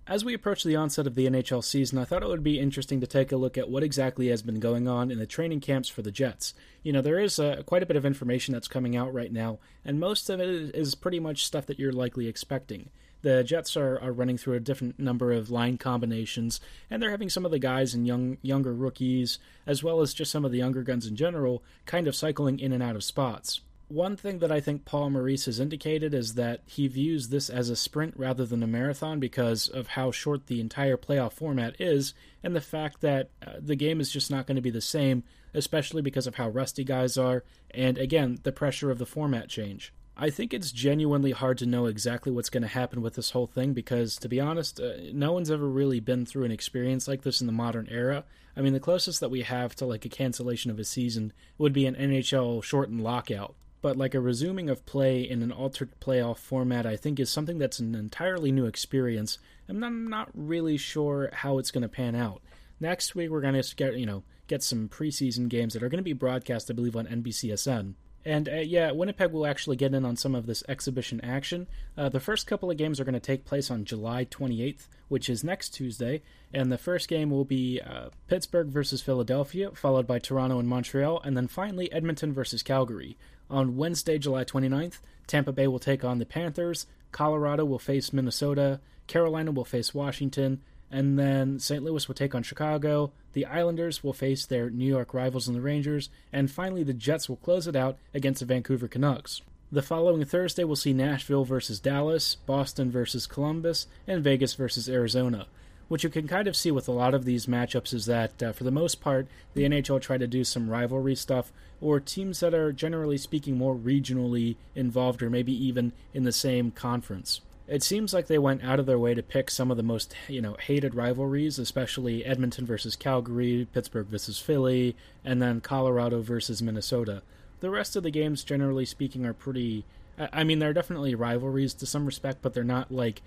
As 0.09 0.23
we 0.23 0.33
approach 0.33 0.63
the 0.63 0.77
onset 0.77 1.05
of 1.05 1.15
the 1.15 1.27
NHL 1.27 1.61
season, 1.61 1.97
I 1.97 2.05
thought 2.05 2.23
it 2.23 2.29
would 2.29 2.41
be 2.41 2.61
interesting 2.61 3.01
to 3.01 3.07
take 3.07 3.33
a 3.33 3.35
look 3.35 3.57
at 3.57 3.69
what 3.69 3.83
exactly 3.83 4.29
has 4.29 4.41
been 4.41 4.61
going 4.61 4.87
on 4.87 5.11
in 5.11 5.19
the 5.19 5.25
training 5.25 5.59
camps 5.59 5.89
for 5.89 6.01
the 6.01 6.13
Jets. 6.13 6.53
You 6.81 6.93
know, 6.93 7.01
there 7.01 7.19
is 7.19 7.39
uh, 7.39 7.63
quite 7.65 7.83
a 7.83 7.85
bit 7.85 7.97
of 7.97 8.05
information 8.05 8.53
that's 8.53 8.69
coming 8.69 8.95
out 8.95 9.13
right 9.13 9.33
now, 9.33 9.59
and 9.83 9.99
most 9.99 10.29
of 10.29 10.39
it 10.39 10.73
is 10.73 10.95
pretty 10.95 11.19
much 11.19 11.45
stuff 11.45 11.65
that 11.65 11.77
you're 11.77 11.91
likely 11.91 12.29
expecting. 12.29 12.89
The 13.21 13.43
Jets 13.43 13.75
are, 13.75 13.99
are 13.99 14.13
running 14.13 14.37
through 14.37 14.53
a 14.53 14.61
different 14.61 14.97
number 14.97 15.33
of 15.33 15.49
line 15.49 15.77
combinations, 15.77 16.61
and 16.89 17.03
they're 17.03 17.11
having 17.11 17.29
some 17.29 17.43
of 17.43 17.51
the 17.51 17.59
guys 17.59 17.93
and 17.93 18.07
young 18.07 18.37
younger 18.41 18.73
rookies, 18.73 19.39
as 19.65 19.83
well 19.83 19.99
as 19.99 20.13
just 20.13 20.31
some 20.31 20.45
of 20.45 20.53
the 20.53 20.59
younger 20.59 20.83
guns 20.83 21.05
in 21.05 21.17
general, 21.17 21.63
kind 21.85 22.07
of 22.07 22.15
cycling 22.15 22.59
in 22.59 22.71
and 22.71 22.81
out 22.81 22.95
of 22.95 23.03
spots 23.03 23.59
one 23.89 24.17
thing 24.17 24.39
that 24.39 24.51
I 24.51 24.59
think 24.59 24.83
Paul 24.83 25.11
Maurice 25.11 25.45
has 25.45 25.61
indicated 25.61 26.13
is 26.13 26.33
that 26.33 26.61
he 26.65 26.87
views 26.87 27.29
this 27.29 27.49
as 27.49 27.69
a 27.69 27.75
sprint 27.75 28.15
rather 28.17 28.45
than 28.45 28.61
a 28.61 28.67
marathon 28.67 29.19
because 29.19 29.69
of 29.69 29.87
how 29.87 30.11
short 30.11 30.47
the 30.47 30.59
entire 30.59 30.97
playoff 30.97 31.33
format 31.33 31.79
is, 31.79 32.13
and 32.43 32.53
the 32.53 32.61
fact 32.61 32.99
that 33.01 33.29
uh, 33.45 33.53
the 33.59 33.75
game 33.75 34.01
is 34.01 34.11
just 34.11 34.29
not 34.29 34.45
going 34.45 34.57
to 34.57 34.61
be 34.61 34.69
the 34.69 34.81
same, 34.81 35.23
especially 35.53 36.01
because 36.01 36.27
of 36.27 36.35
how 36.35 36.49
rusty 36.49 36.83
guys 36.83 37.17
are, 37.17 37.45
and 37.71 37.97
again, 37.97 38.39
the 38.43 38.51
pressure 38.51 38.91
of 38.91 38.97
the 38.97 39.05
format 39.05 39.47
change. 39.47 39.93
I 40.17 40.31
think 40.31 40.53
it's 40.53 40.71
genuinely 40.71 41.31
hard 41.31 41.59
to 41.59 41.65
know 41.65 41.85
exactly 41.85 42.31
what's 42.31 42.49
going 42.49 42.63
to 42.63 42.67
happen 42.67 43.01
with 43.01 43.13
this 43.13 43.31
whole 43.31 43.47
thing 43.47 43.73
because, 43.73 44.17
to 44.17 44.27
be 44.27 44.39
honest, 44.41 44.81
uh, 44.81 44.93
no 45.13 45.31
one's 45.31 45.51
ever 45.51 45.67
really 45.67 45.99
been 45.99 46.25
through 46.25 46.43
an 46.43 46.51
experience 46.51 47.07
like 47.07 47.21
this 47.21 47.39
in 47.39 47.47
the 47.47 47.53
modern 47.53 47.87
era. 47.89 48.25
I 48.55 48.61
mean, 48.61 48.73
the 48.73 48.79
closest 48.79 49.19
that 49.19 49.29
we 49.29 49.43
have 49.43 49.75
to 49.75 49.85
like 49.85 50.03
a 50.05 50.09
cancellation 50.09 50.71
of 50.71 50.79
a 50.79 50.83
season 50.83 51.31
would 51.59 51.71
be 51.71 51.85
an 51.85 51.95
NHL 51.95 52.63
shortened 52.63 53.01
lockout 53.01 53.55
but 53.87 53.95
like 53.95 54.13
a 54.13 54.19
resuming 54.19 54.69
of 54.69 54.85
play 54.85 55.21
in 55.21 55.41
an 55.41 55.49
altered 55.49 55.97
playoff 56.01 56.39
format, 56.39 56.85
I 56.85 56.97
think 56.97 57.21
is 57.21 57.29
something 57.29 57.57
that's 57.57 57.79
an 57.79 57.95
entirely 57.95 58.51
new 58.51 58.65
experience, 58.65 59.39
and 59.65 59.81
I'm 59.85 60.09
not 60.09 60.29
really 60.33 60.75
sure 60.75 61.29
how 61.31 61.57
it's 61.57 61.71
going 61.71 61.83
to 61.83 61.87
pan 61.87 62.13
out. 62.13 62.41
Next 62.81 63.15
week, 63.15 63.29
we're 63.29 63.39
going 63.39 63.53
to 63.53 63.75
get 63.77 63.97
you 63.97 64.05
know 64.05 64.23
get 64.47 64.61
some 64.61 64.89
preseason 64.89 65.47
games 65.47 65.73
that 65.73 65.83
are 65.83 65.87
going 65.87 65.99
to 65.99 66.03
be 66.03 66.11
broadcast, 66.11 66.69
I 66.69 66.73
believe, 66.73 66.97
on 66.97 67.07
NBCSN. 67.07 67.93
And 68.27 68.49
uh, 68.49 68.55
yeah, 68.55 68.91
Winnipeg 68.91 69.31
will 69.31 69.47
actually 69.47 69.77
get 69.77 69.93
in 69.93 70.03
on 70.03 70.17
some 70.17 70.35
of 70.35 70.47
this 70.47 70.61
exhibition 70.67 71.21
action. 71.23 71.65
Uh, 71.97 72.09
the 72.09 72.19
first 72.19 72.45
couple 72.45 72.69
of 72.69 72.75
games 72.75 72.99
are 72.99 73.05
going 73.05 73.13
to 73.13 73.21
take 73.21 73.45
place 73.45 73.71
on 73.71 73.85
July 73.85 74.25
28th, 74.25 74.89
which 75.07 75.29
is 75.29 75.45
next 75.45 75.69
Tuesday. 75.69 76.21
And 76.53 76.69
the 76.69 76.77
first 76.77 77.07
game 77.07 77.29
will 77.29 77.45
be 77.45 77.79
uh, 77.79 78.09
Pittsburgh 78.27 78.67
versus 78.67 79.01
Philadelphia, 79.01 79.71
followed 79.71 80.05
by 80.05 80.19
Toronto 80.19 80.59
and 80.59 80.67
Montreal, 80.67 81.21
and 81.21 81.37
then 81.37 81.47
finally 81.47 81.89
Edmonton 81.89 82.33
versus 82.33 82.63
Calgary. 82.63 83.17
On 83.49 83.77
Wednesday, 83.77 84.17
July 84.17 84.43
29th, 84.43 84.99
Tampa 85.25 85.53
Bay 85.53 85.67
will 85.67 85.79
take 85.79 86.03
on 86.03 86.19
the 86.19 86.25
Panthers, 86.25 86.85
Colorado 87.13 87.63
will 87.63 87.79
face 87.79 88.11
Minnesota, 88.11 88.81
Carolina 89.07 89.53
will 89.53 89.63
face 89.63 89.93
Washington, 89.93 90.61
and 90.91 91.19
then 91.19 91.59
St. 91.59 91.83
Louis 91.83 92.07
will 92.07 92.15
take 92.15 92.33
on 92.33 92.43
Chicago. 92.43 93.11
The 93.33 93.45
Islanders 93.45 94.03
will 94.03 94.13
face 94.13 94.45
their 94.45 94.69
New 94.69 94.85
York 94.85 95.13
rivals 95.13 95.47
in 95.47 95.53
the 95.53 95.61
Rangers. 95.61 96.09
And 96.31 96.49
finally, 96.49 96.83
the 96.83 96.93
Jets 96.93 97.27
will 97.27 97.35
close 97.37 97.67
it 97.67 97.75
out 97.75 97.97
against 98.13 98.39
the 98.39 98.45
Vancouver 98.45 98.87
Canucks. 98.87 99.41
The 99.69 99.81
following 99.81 100.23
Thursday, 100.23 100.63
we'll 100.63 100.77
see 100.77 100.93
Nashville 100.93 101.43
versus 101.43 101.81
Dallas, 101.81 102.35
Boston 102.35 102.89
versus 102.89 103.27
Columbus, 103.27 103.87
and 104.07 104.23
Vegas 104.23 104.53
versus 104.53 104.87
Arizona. 104.87 105.47
What 105.89 106.03
you 106.03 106.09
can 106.09 106.27
kind 106.27 106.47
of 106.47 106.55
see 106.55 106.71
with 106.71 106.87
a 106.87 106.93
lot 106.93 107.13
of 107.13 107.25
these 107.25 107.47
matchups 107.47 107.93
is 107.93 108.05
that, 108.05 108.41
uh, 108.41 108.51
for 108.53 108.63
the 108.63 108.71
most 108.71 109.01
part, 109.01 109.27
the 109.55 109.63
NHL 109.63 110.01
try 110.01 110.17
to 110.17 110.27
do 110.27 110.45
some 110.45 110.69
rivalry 110.69 111.15
stuff, 111.15 111.51
or 111.81 111.99
teams 111.99 112.39
that 112.39 112.53
are 112.53 112.71
generally 112.71 113.17
speaking 113.17 113.57
more 113.57 113.75
regionally 113.75 114.55
involved, 114.73 115.21
or 115.21 115.29
maybe 115.29 115.51
even 115.51 115.91
in 116.13 116.23
the 116.23 116.31
same 116.31 116.71
conference 116.71 117.41
it 117.67 117.83
seems 117.83 118.13
like 118.13 118.27
they 118.27 118.37
went 118.37 118.63
out 118.63 118.79
of 118.79 118.85
their 118.85 118.99
way 118.99 119.13
to 119.13 119.21
pick 119.21 119.51
some 119.51 119.69
of 119.71 119.77
the 119.77 119.83
most 119.83 120.15
you 120.27 120.41
know 120.41 120.55
hated 120.59 120.95
rivalries, 120.95 121.59
especially 121.59 122.25
Edmonton 122.25 122.65
versus 122.65 122.95
Calgary, 122.95 123.67
Pittsburgh 123.73 124.07
versus 124.07 124.39
Philly, 124.39 124.95
and 125.25 125.41
then 125.41 125.61
Colorado 125.61 126.21
versus 126.21 126.61
Minnesota. 126.61 127.21
The 127.59 127.69
rest 127.69 127.95
of 127.95 128.03
the 128.03 128.11
games, 128.11 128.43
generally 128.43 128.85
speaking, 128.85 129.25
are 129.25 129.33
pretty. 129.33 129.85
I 130.17 130.43
mean, 130.43 130.59
they're 130.59 130.73
definitely 130.73 131.13
rivalries 131.13 131.73
to 131.75 131.85
some 131.85 132.05
respect, 132.05 132.39
but 132.41 132.53
they're 132.53 132.63
not 132.63 132.91
like 132.91 133.21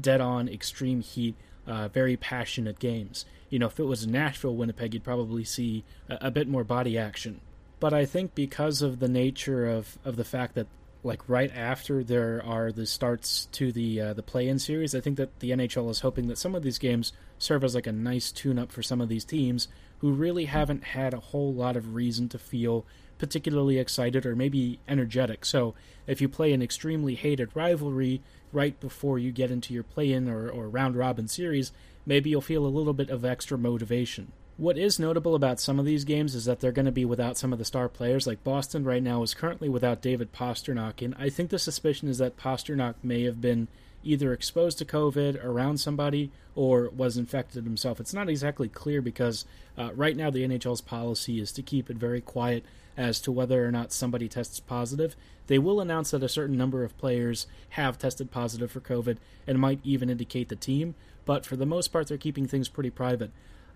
dead 0.00 0.20
on 0.20 0.48
extreme 0.48 1.02
heat, 1.02 1.34
uh, 1.66 1.88
very 1.88 2.16
passionate 2.16 2.78
games. 2.78 3.26
You 3.50 3.58
know, 3.58 3.66
if 3.66 3.78
it 3.78 3.84
was 3.84 4.06
Nashville, 4.06 4.54
Winnipeg, 4.54 4.94
you'd 4.94 5.04
probably 5.04 5.44
see 5.44 5.84
a, 6.08 6.18
a 6.22 6.30
bit 6.30 6.48
more 6.48 6.64
body 6.64 6.96
action. 6.96 7.40
But 7.80 7.92
I 7.92 8.04
think 8.04 8.34
because 8.34 8.82
of 8.82 9.00
the 9.00 9.08
nature 9.08 9.66
of, 9.66 9.98
of 10.04 10.16
the 10.16 10.24
fact 10.24 10.54
that 10.54 10.66
like 11.02 11.28
right 11.28 11.50
after 11.54 12.04
there 12.04 12.42
are 12.44 12.72
the 12.72 12.86
starts 12.86 13.46
to 13.52 13.72
the 13.72 14.00
uh, 14.00 14.12
the 14.12 14.22
play-in 14.22 14.58
series. 14.58 14.94
I 14.94 15.00
think 15.00 15.16
that 15.16 15.40
the 15.40 15.50
NHL 15.50 15.90
is 15.90 16.00
hoping 16.00 16.28
that 16.28 16.38
some 16.38 16.54
of 16.54 16.62
these 16.62 16.78
games 16.78 17.12
serve 17.38 17.64
as 17.64 17.74
like 17.74 17.86
a 17.86 17.92
nice 17.92 18.30
tune-up 18.30 18.70
for 18.70 18.82
some 18.82 19.00
of 19.00 19.08
these 19.08 19.24
teams 19.24 19.68
who 19.98 20.12
really 20.12 20.46
haven't 20.46 20.84
had 20.84 21.14
a 21.14 21.20
whole 21.20 21.52
lot 21.52 21.76
of 21.76 21.94
reason 21.94 22.28
to 22.28 22.38
feel 22.38 22.84
particularly 23.18 23.78
excited 23.78 24.24
or 24.24 24.34
maybe 24.34 24.78
energetic. 24.88 25.44
So 25.44 25.74
if 26.06 26.20
you 26.20 26.28
play 26.28 26.52
an 26.52 26.62
extremely 26.62 27.14
hated 27.14 27.50
rivalry 27.54 28.22
right 28.52 28.78
before 28.80 29.18
you 29.18 29.30
get 29.30 29.50
into 29.50 29.74
your 29.74 29.82
play-in 29.82 30.28
or, 30.28 30.48
or 30.48 30.68
round 30.68 30.96
robin 30.96 31.28
series, 31.28 31.70
maybe 32.06 32.30
you'll 32.30 32.40
feel 32.40 32.64
a 32.64 32.68
little 32.68 32.94
bit 32.94 33.10
of 33.10 33.24
extra 33.24 33.58
motivation. 33.58 34.32
What 34.60 34.76
is 34.76 34.98
notable 34.98 35.34
about 35.34 35.58
some 35.58 35.78
of 35.78 35.86
these 35.86 36.04
games 36.04 36.34
is 36.34 36.44
that 36.44 36.60
they're 36.60 36.70
going 36.70 36.84
to 36.84 36.92
be 36.92 37.06
without 37.06 37.38
some 37.38 37.50
of 37.50 37.58
the 37.58 37.64
star 37.64 37.88
players. 37.88 38.26
Like 38.26 38.44
Boston 38.44 38.84
right 38.84 39.02
now 39.02 39.22
is 39.22 39.32
currently 39.32 39.70
without 39.70 40.02
David 40.02 40.34
Pastrnak, 40.34 41.02
and 41.02 41.14
I 41.18 41.30
think 41.30 41.48
the 41.48 41.58
suspicion 41.58 42.10
is 42.10 42.18
that 42.18 42.36
Pastrnak 42.36 42.96
may 43.02 43.22
have 43.22 43.40
been 43.40 43.68
either 44.04 44.34
exposed 44.34 44.76
to 44.76 44.84
COVID 44.84 45.42
around 45.42 45.78
somebody 45.78 46.30
or 46.54 46.90
was 46.90 47.16
infected 47.16 47.64
himself. 47.64 48.00
It's 48.00 48.12
not 48.12 48.28
exactly 48.28 48.68
clear 48.68 49.00
because 49.00 49.46
uh, 49.78 49.94
right 49.94 50.14
now 50.14 50.28
the 50.28 50.46
NHL's 50.46 50.82
policy 50.82 51.40
is 51.40 51.52
to 51.52 51.62
keep 51.62 51.88
it 51.88 51.96
very 51.96 52.20
quiet 52.20 52.62
as 52.98 53.18
to 53.22 53.32
whether 53.32 53.66
or 53.66 53.72
not 53.72 53.92
somebody 53.92 54.28
tests 54.28 54.60
positive. 54.60 55.16
They 55.46 55.58
will 55.58 55.80
announce 55.80 56.10
that 56.10 56.22
a 56.22 56.28
certain 56.28 56.58
number 56.58 56.84
of 56.84 56.98
players 56.98 57.46
have 57.70 57.98
tested 57.98 58.30
positive 58.30 58.70
for 58.70 58.80
COVID 58.80 59.16
and 59.46 59.58
might 59.58 59.80
even 59.84 60.10
indicate 60.10 60.50
the 60.50 60.54
team, 60.54 60.96
but 61.24 61.46
for 61.46 61.56
the 61.56 61.64
most 61.64 61.88
part, 61.88 62.08
they're 62.08 62.18
keeping 62.18 62.46
things 62.46 62.68
pretty 62.68 62.90
private. 62.90 63.30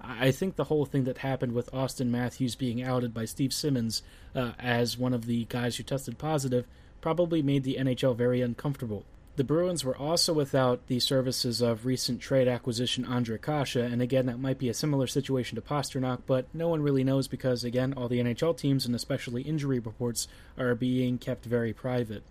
I 0.06 0.30
think 0.30 0.56
the 0.56 0.64
whole 0.64 0.84
thing 0.84 1.04
that 1.04 1.18
happened 1.18 1.52
with 1.52 1.72
Auston 1.72 2.08
Matthews 2.08 2.54
being 2.54 2.82
outed 2.82 3.14
by 3.14 3.24
Steve 3.24 3.52
Simmons 3.52 4.02
uh, 4.34 4.52
as 4.58 4.98
one 4.98 5.14
of 5.14 5.26
the 5.26 5.44
guys 5.46 5.76
who 5.76 5.82
tested 5.82 6.18
positive 6.18 6.66
probably 7.00 7.42
made 7.42 7.64
the 7.64 7.76
NHL 7.78 8.16
very 8.16 8.40
uncomfortable. 8.40 9.04
The 9.36 9.44
Bruins 9.44 9.84
were 9.84 9.96
also 9.96 10.32
without 10.32 10.86
the 10.86 11.00
services 11.00 11.60
of 11.60 11.86
recent 11.86 12.20
trade 12.20 12.46
acquisition 12.46 13.04
Ondrej 13.04 13.42
Kase, 13.42 13.76
and 13.76 14.00
again, 14.00 14.26
that 14.26 14.38
might 14.38 14.58
be 14.58 14.68
a 14.68 14.74
similar 14.74 15.08
situation 15.08 15.56
to 15.56 15.62
Pastrnak, 15.62 16.20
but 16.24 16.46
no 16.54 16.68
one 16.68 16.82
really 16.82 17.02
knows 17.02 17.26
because, 17.26 17.64
again, 17.64 17.94
all 17.96 18.06
the 18.06 18.20
NHL 18.20 18.56
teams 18.56 18.86
and 18.86 18.94
especially 18.94 19.42
injury 19.42 19.80
reports 19.80 20.28
are 20.56 20.76
being 20.76 21.18
kept 21.18 21.46
very 21.46 21.72
private. 21.72 22.22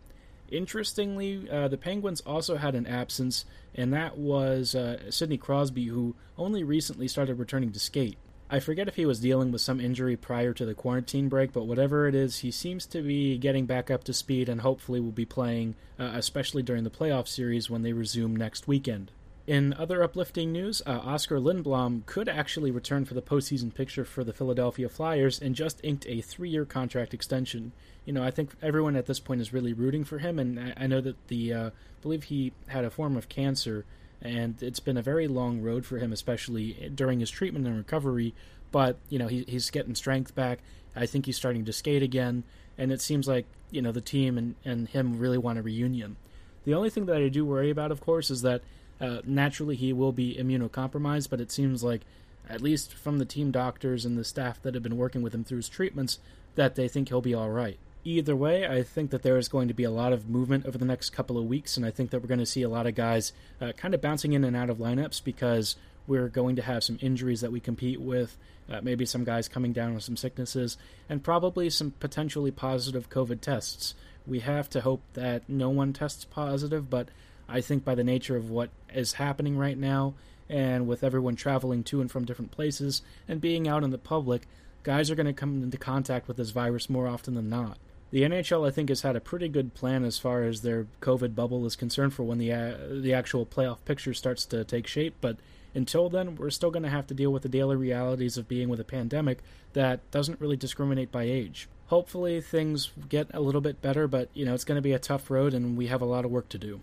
Interestingly, 0.54 1.50
uh, 1.50 1.68
the 1.68 1.80
Penguins 1.80 2.22
also 2.22 2.58
had 2.58 2.76
an 2.76 2.86
absence, 2.86 3.44
and 3.74 3.92
that 3.92 4.20
was 4.20 4.76
uh, 4.76 5.10
Sidney 5.10 5.38
Crosby, 5.38 5.88
who 5.88 6.16
only 6.38 6.64
recently 6.64 7.08
started 7.08 7.40
returning 7.40 7.72
to 7.72 7.80
skate. 7.80 8.20
I 8.52 8.60
forget 8.60 8.88
if 8.88 8.96
he 8.96 9.08
was 9.08 9.20
dealing 9.20 9.52
with 9.52 9.62
some 9.62 9.82
injury 9.82 10.16
prior 10.16 10.54
to 10.54 10.64
the 10.64 10.76
quarantine 10.76 11.28
break, 11.28 11.54
but 11.54 11.66
whatever 11.66 12.08
it 12.08 12.14
is, 12.14 12.40
he 12.40 12.52
seems 12.52 12.86
to 12.88 13.02
be 13.02 13.36
getting 13.40 13.66
back 13.66 13.90
up 13.90 14.04
to 14.04 14.14
speed 14.14 14.48
and 14.48 14.62
hopefully 14.62 15.00
will 15.00 15.12
be 15.12 15.26
playing, 15.26 15.74
uh, 16.00 16.12
especially 16.14 16.62
during 16.62 16.84
the 16.84 16.92
playoff 16.92 17.28
series 17.28 17.72
when 17.72 17.82
they 17.82 17.94
resume 17.94 18.36
next 18.36 18.68
weekend. 18.68 19.10
In 19.46 19.74
other 19.74 20.02
uplifting 20.02 20.54
news, 20.54 20.82
uh, 20.86 21.02
Oskar 21.04 21.38
Lindblom 21.38 22.06
could 22.06 22.30
actually 22.30 22.72
return 22.72 23.04
for 23.04 23.14
the 23.14 23.22
postseason 23.22 23.74
picture 23.74 24.06
for 24.06 24.24
the 24.24 24.32
Philadelphia 24.32 24.88
Flyers 24.88 25.38
and 25.38 25.54
just 25.54 25.82
inked 25.84 26.06
a 26.08 26.22
three 26.22 26.50
year 26.50 26.64
contract 26.64 27.14
extension. 27.14 27.74
You 28.06 28.14
know, 28.14 28.24
I 28.24 28.32
think 28.32 28.52
everyone 28.62 28.96
at 28.96 29.06
this 29.06 29.20
point 29.20 29.42
is 29.42 29.52
really 29.52 29.74
rooting 29.74 30.06
for 30.06 30.20
him, 30.20 30.40
and 30.40 30.58
I, 30.60 30.74
I 30.78 30.88
know 30.88 31.02
that 31.02 31.28
the, 31.28 31.54
uh, 31.54 31.70
believe 32.02 32.26
he 32.26 32.54
had 32.68 32.86
a 32.86 32.90
form 32.90 33.18
of 33.18 33.28
cancer, 33.28 33.84
and 34.22 34.62
it's 34.64 34.80
been 34.80 34.96
a 34.96 35.02
very 35.02 35.28
long 35.28 35.62
road 35.62 35.86
for 35.86 35.98
him, 35.98 36.14
especially 36.14 36.92
during 36.96 37.20
his 37.20 37.30
treatment 37.30 37.68
and 37.68 37.76
recovery. 37.76 38.34
But, 38.72 38.98
you 39.10 39.20
know, 39.20 39.28
he, 39.28 39.44
he's 39.46 39.70
getting 39.70 39.94
strength 39.94 40.34
back. 40.34 40.60
I 40.96 41.06
think 41.06 41.26
he's 41.26 41.38
starting 41.38 41.66
to 41.66 41.74
skate 41.74 42.02
again, 42.02 42.46
and 42.78 42.94
it 42.94 43.02
seems 43.02 43.28
like, 43.28 43.46
you 43.72 43.82
know, 43.82 43.92
the 43.92 44.02
team 44.02 44.38
and, 44.38 44.56
and 44.64 44.88
him 44.88 45.20
really 45.20 45.38
want 45.38 45.60
a 45.60 45.62
reunion. 45.62 46.16
The 46.64 46.74
only 46.74 46.90
thing 46.90 47.08
that 47.08 47.18
I 47.18 47.28
do 47.28 47.46
worry 47.46 47.70
about, 47.70 47.92
of 47.92 48.00
course, 48.00 48.32
is 48.32 48.42
that 48.44 48.62
uh, 49.04 49.22
naturally, 49.26 49.76
he 49.76 49.92
will 49.92 50.14
be 50.14 50.38
immunocompromised, 50.40 51.30
but 51.30 51.42
it 51.42 51.52
seems 51.52 51.84
like, 51.84 52.02
at 52.48 52.62
least 52.62 52.94
from 52.94 53.18
the 53.18 53.26
team 53.26 53.52
doctors 53.52 54.06
and 54.06 54.18
the 54.18 54.24
staff 54.24 54.62
that 54.62 54.74
have 54.76 54.84
been 54.84 54.96
working 54.96 55.22
with 55.22 55.36
him 55.36 55.44
through 55.44 55.58
his 55.58 55.68
treatments, 55.68 56.20
that 56.56 56.76
they 56.76 56.88
think 56.88 57.10
he'll 57.10 57.20
be 57.20 57.34
all 57.34 57.50
right. 57.50 57.78
Either 58.06 58.34
way, 58.34 58.66
I 58.66 58.82
think 58.82 59.12
that 59.12 59.22
there 59.22 59.38
is 59.38 59.50
going 59.50 59.68
to 59.68 59.74
be 59.74 59.84
a 59.84 59.92
lot 59.92 60.14
of 60.14 60.30
movement 60.30 60.66
over 60.66 60.78
the 60.78 60.86
next 60.86 61.10
couple 61.10 61.38
of 61.38 61.46
weeks, 61.46 61.76
and 61.76 61.86
I 61.86 61.92
think 61.92 62.12
that 62.12 62.22
we're 62.22 62.30
going 62.30 62.40
to 62.40 62.46
see 62.46 62.62
a 62.62 62.70
lot 62.70 62.88
of 62.88 62.96
guys 62.96 63.34
uh, 63.60 63.74
kind 63.74 63.94
of 63.94 64.00
bouncing 64.00 64.32
in 64.32 64.46
and 64.46 64.56
out 64.56 64.70
of 64.70 64.78
lineups 64.78 65.22
because 65.22 65.76
we're 66.08 66.30
going 66.30 66.56
to 66.56 66.62
have 66.62 66.84
some 66.84 66.98
injuries 67.02 67.42
that 67.42 67.52
we 67.52 67.60
compete 67.60 68.00
with, 68.00 68.38
uh, 68.72 68.80
maybe 68.82 69.06
some 69.06 69.26
guys 69.26 69.50
coming 69.50 69.74
down 69.74 69.96
with 69.96 70.04
some 70.04 70.16
sicknesses, 70.16 70.78
and 71.10 71.24
probably 71.24 71.70
some 71.70 71.92
potentially 72.00 72.52
positive 72.52 73.10
COVID 73.10 73.42
tests. 73.42 73.96
We 74.26 74.40
have 74.40 74.70
to 74.70 74.82
hope 74.82 75.02
that 75.14 75.50
no 75.50 75.70
one 75.70 75.92
tests 75.92 76.24
positive, 76.24 76.90
but 76.90 77.10
I 77.48 77.62
think 77.62 77.84
by 77.84 77.96
the 77.96 78.04
nature 78.04 78.36
of 78.36 78.50
what 78.50 78.70
is 78.94 79.14
happening 79.14 79.58
right 79.58 79.78
now, 79.78 80.14
and 80.50 80.88
with 80.88 81.04
everyone 81.04 81.36
traveling 81.36 81.84
to 81.84 82.02
and 82.02 82.12
from 82.12 82.26
different 82.26 82.52
places 82.52 83.02
and 83.28 83.42
being 83.42 83.68
out 83.68 83.84
in 83.84 83.90
the 83.90 83.98
public, 83.98 84.48
guys 84.84 85.10
are 85.10 85.16
going 85.16 85.26
to 85.26 85.34
come 85.34 85.64
into 85.64 85.78
contact 85.78 86.28
with 86.28 86.38
this 86.38 86.52
virus 86.52 86.90
more 86.90 87.08
often 87.08 87.36
than 87.36 87.50
not. 87.50 87.78
The 88.12 88.22
NHL, 88.22 88.68
I 88.68 88.70
think, 88.70 88.90
has 88.90 89.02
had 89.02 89.16
a 89.16 89.22
pretty 89.22 89.48
good 89.48 89.74
plan 89.74 90.04
as 90.04 90.20
far 90.20 90.44
as 90.44 90.62
their 90.62 90.86
COVID 91.02 91.34
bubble 91.34 91.66
is 91.66 91.76
concerned 91.76 92.14
for 92.14 92.22
when 92.24 92.38
the 92.38 92.54
uh, 92.54 92.76
the 93.02 93.14
actual 93.14 93.44
playoff 93.44 93.84
picture 93.86 94.14
starts 94.14 94.46
to 94.46 94.64
take 94.64 94.86
shape. 94.86 95.16
But 95.20 95.38
until 95.74 96.10
then, 96.10 96.36
we're 96.36 96.52
still 96.52 96.70
going 96.70 96.84
to 96.84 96.90
have 96.90 97.08
to 97.08 97.16
deal 97.16 97.34
with 97.34 97.42
the 97.42 97.50
daily 97.50 97.76
realities 97.76 98.38
of 98.38 98.48
being 98.48 98.70
with 98.70 98.80
a 98.80 98.84
pandemic 98.84 99.40
that 99.74 100.00
doesn't 100.12 100.40
really 100.40 100.58
discriminate 100.58 101.12
by 101.12 101.24
age. 101.24 101.68
Hopefully, 101.88 102.40
things 102.40 102.92
get 103.10 103.34
a 103.34 103.40
little 103.40 103.62
bit 103.62 103.82
better, 103.82 104.08
but 104.08 104.30
you 104.36 104.46
know 104.46 104.54
it's 104.54 104.64
going 104.64 104.78
to 104.78 104.82
be 104.84 104.94
a 104.94 105.00
tough 105.00 105.32
road, 105.32 105.56
and 105.56 105.76
we 105.76 105.88
have 105.88 106.04
a 106.04 106.06
lot 106.06 106.24
of 106.24 106.30
work 106.30 106.50
to 106.50 106.60
do 106.60 106.82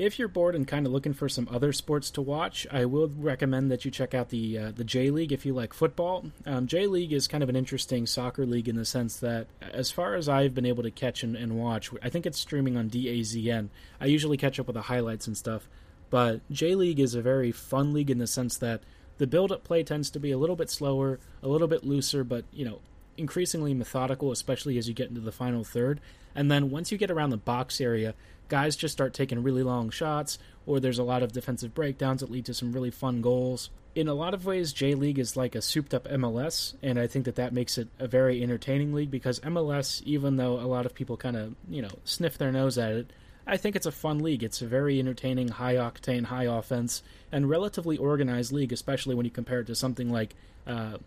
if 0.00 0.18
you're 0.18 0.28
bored 0.28 0.54
and 0.54 0.66
kind 0.66 0.86
of 0.86 0.92
looking 0.92 1.12
for 1.12 1.28
some 1.28 1.48
other 1.50 1.72
sports 1.72 2.10
to 2.12 2.22
watch, 2.22 2.66
I 2.70 2.86
will 2.86 3.08
recommend 3.08 3.70
that 3.70 3.84
you 3.84 3.90
check 3.90 4.14
out 4.14 4.30
the 4.30 4.58
uh, 4.58 4.72
the 4.74 4.84
J 4.84 5.10
League 5.10 5.32
if 5.32 5.44
you 5.44 5.52
like 5.52 5.74
football. 5.74 6.24
Um, 6.46 6.66
J 6.66 6.86
League 6.86 7.12
is 7.12 7.28
kind 7.28 7.42
of 7.42 7.48
an 7.48 7.56
interesting 7.56 8.06
soccer 8.06 8.46
league 8.46 8.68
in 8.68 8.76
the 8.76 8.84
sense 8.84 9.16
that, 9.16 9.46
as 9.60 9.90
far 9.90 10.14
as 10.14 10.28
I've 10.28 10.54
been 10.54 10.66
able 10.66 10.82
to 10.82 10.90
catch 10.90 11.22
and, 11.22 11.36
and 11.36 11.58
watch, 11.58 11.90
I 12.02 12.08
think 12.08 12.24
it's 12.24 12.38
streaming 12.38 12.76
on 12.76 12.88
DAZN. 12.88 13.68
I 14.00 14.06
usually 14.06 14.36
catch 14.36 14.58
up 14.58 14.66
with 14.66 14.74
the 14.74 14.82
highlights 14.82 15.26
and 15.26 15.36
stuff, 15.36 15.68
but 16.08 16.40
J 16.50 16.74
League 16.74 17.00
is 17.00 17.14
a 17.14 17.22
very 17.22 17.52
fun 17.52 17.92
league 17.92 18.10
in 18.10 18.18
the 18.18 18.26
sense 18.26 18.56
that 18.58 18.82
the 19.18 19.26
build-up 19.26 19.64
play 19.64 19.82
tends 19.82 20.08
to 20.10 20.18
be 20.18 20.30
a 20.30 20.38
little 20.38 20.56
bit 20.56 20.70
slower, 20.70 21.20
a 21.42 21.48
little 21.48 21.68
bit 21.68 21.84
looser, 21.84 22.24
but 22.24 22.44
you 22.52 22.64
know 22.64 22.80
increasingly 23.18 23.74
methodical, 23.74 24.32
especially 24.32 24.78
as 24.78 24.88
you 24.88 24.94
get 24.94 25.10
into 25.10 25.20
the 25.20 25.32
final 25.32 25.62
third. 25.62 26.00
And 26.34 26.50
then 26.50 26.70
once 26.70 26.90
you 26.90 26.96
get 26.96 27.10
around 27.10 27.30
the 27.30 27.36
box 27.36 27.80
area, 27.80 28.14
guys 28.50 28.76
just 28.76 28.92
start 28.92 29.14
taking 29.14 29.42
really 29.42 29.62
long 29.62 29.88
shots, 29.88 30.38
or 30.66 30.78
there's 30.78 30.98
a 30.98 31.04
lot 31.04 31.22
of 31.22 31.32
defensive 31.32 31.74
breakdowns 31.74 32.20
that 32.20 32.30
lead 32.30 32.44
to 32.44 32.54
some 32.54 32.72
really 32.72 32.90
fun 32.90 33.22
goals. 33.22 33.70
In 33.94 34.06
a 34.06 34.14
lot 34.14 34.34
of 34.34 34.44
ways, 34.44 34.72
J 34.72 34.94
League 34.94 35.18
is 35.18 35.36
like 35.36 35.54
a 35.54 35.62
souped 35.62 35.94
up 35.94 36.04
MLS, 36.04 36.74
and 36.82 36.98
I 36.98 37.06
think 37.06 37.24
that 37.24 37.36
that 37.36 37.54
makes 37.54 37.78
it 37.78 37.88
a 37.98 38.06
very 38.06 38.42
entertaining 38.42 38.92
league 38.92 39.10
because 39.10 39.40
MLS, 39.40 40.02
even 40.02 40.36
though 40.36 40.60
a 40.60 40.66
lot 40.66 40.84
of 40.84 40.94
people 40.94 41.16
kind 41.16 41.36
of, 41.36 41.54
you 41.68 41.80
know, 41.80 41.90
sniff 42.04 42.36
their 42.36 42.52
nose 42.52 42.76
at 42.76 42.92
it, 42.92 43.12
I 43.46 43.56
think 43.56 43.74
it's 43.74 43.86
a 43.86 43.92
fun 43.92 44.18
league. 44.18 44.44
It's 44.44 44.62
a 44.62 44.66
very 44.66 45.00
entertaining, 45.00 45.48
high 45.48 45.74
octane, 45.74 46.26
high 46.26 46.44
offense, 46.44 47.02
and 47.32 47.48
relatively 47.48 47.96
organized 47.96 48.52
league, 48.52 48.72
especially 48.72 49.14
when 49.14 49.24
you 49.24 49.32
compare 49.32 49.60
it 49.60 49.66
to 49.68 49.74
something 49.74 50.10
like 50.10 50.34
uh, 50.66 50.98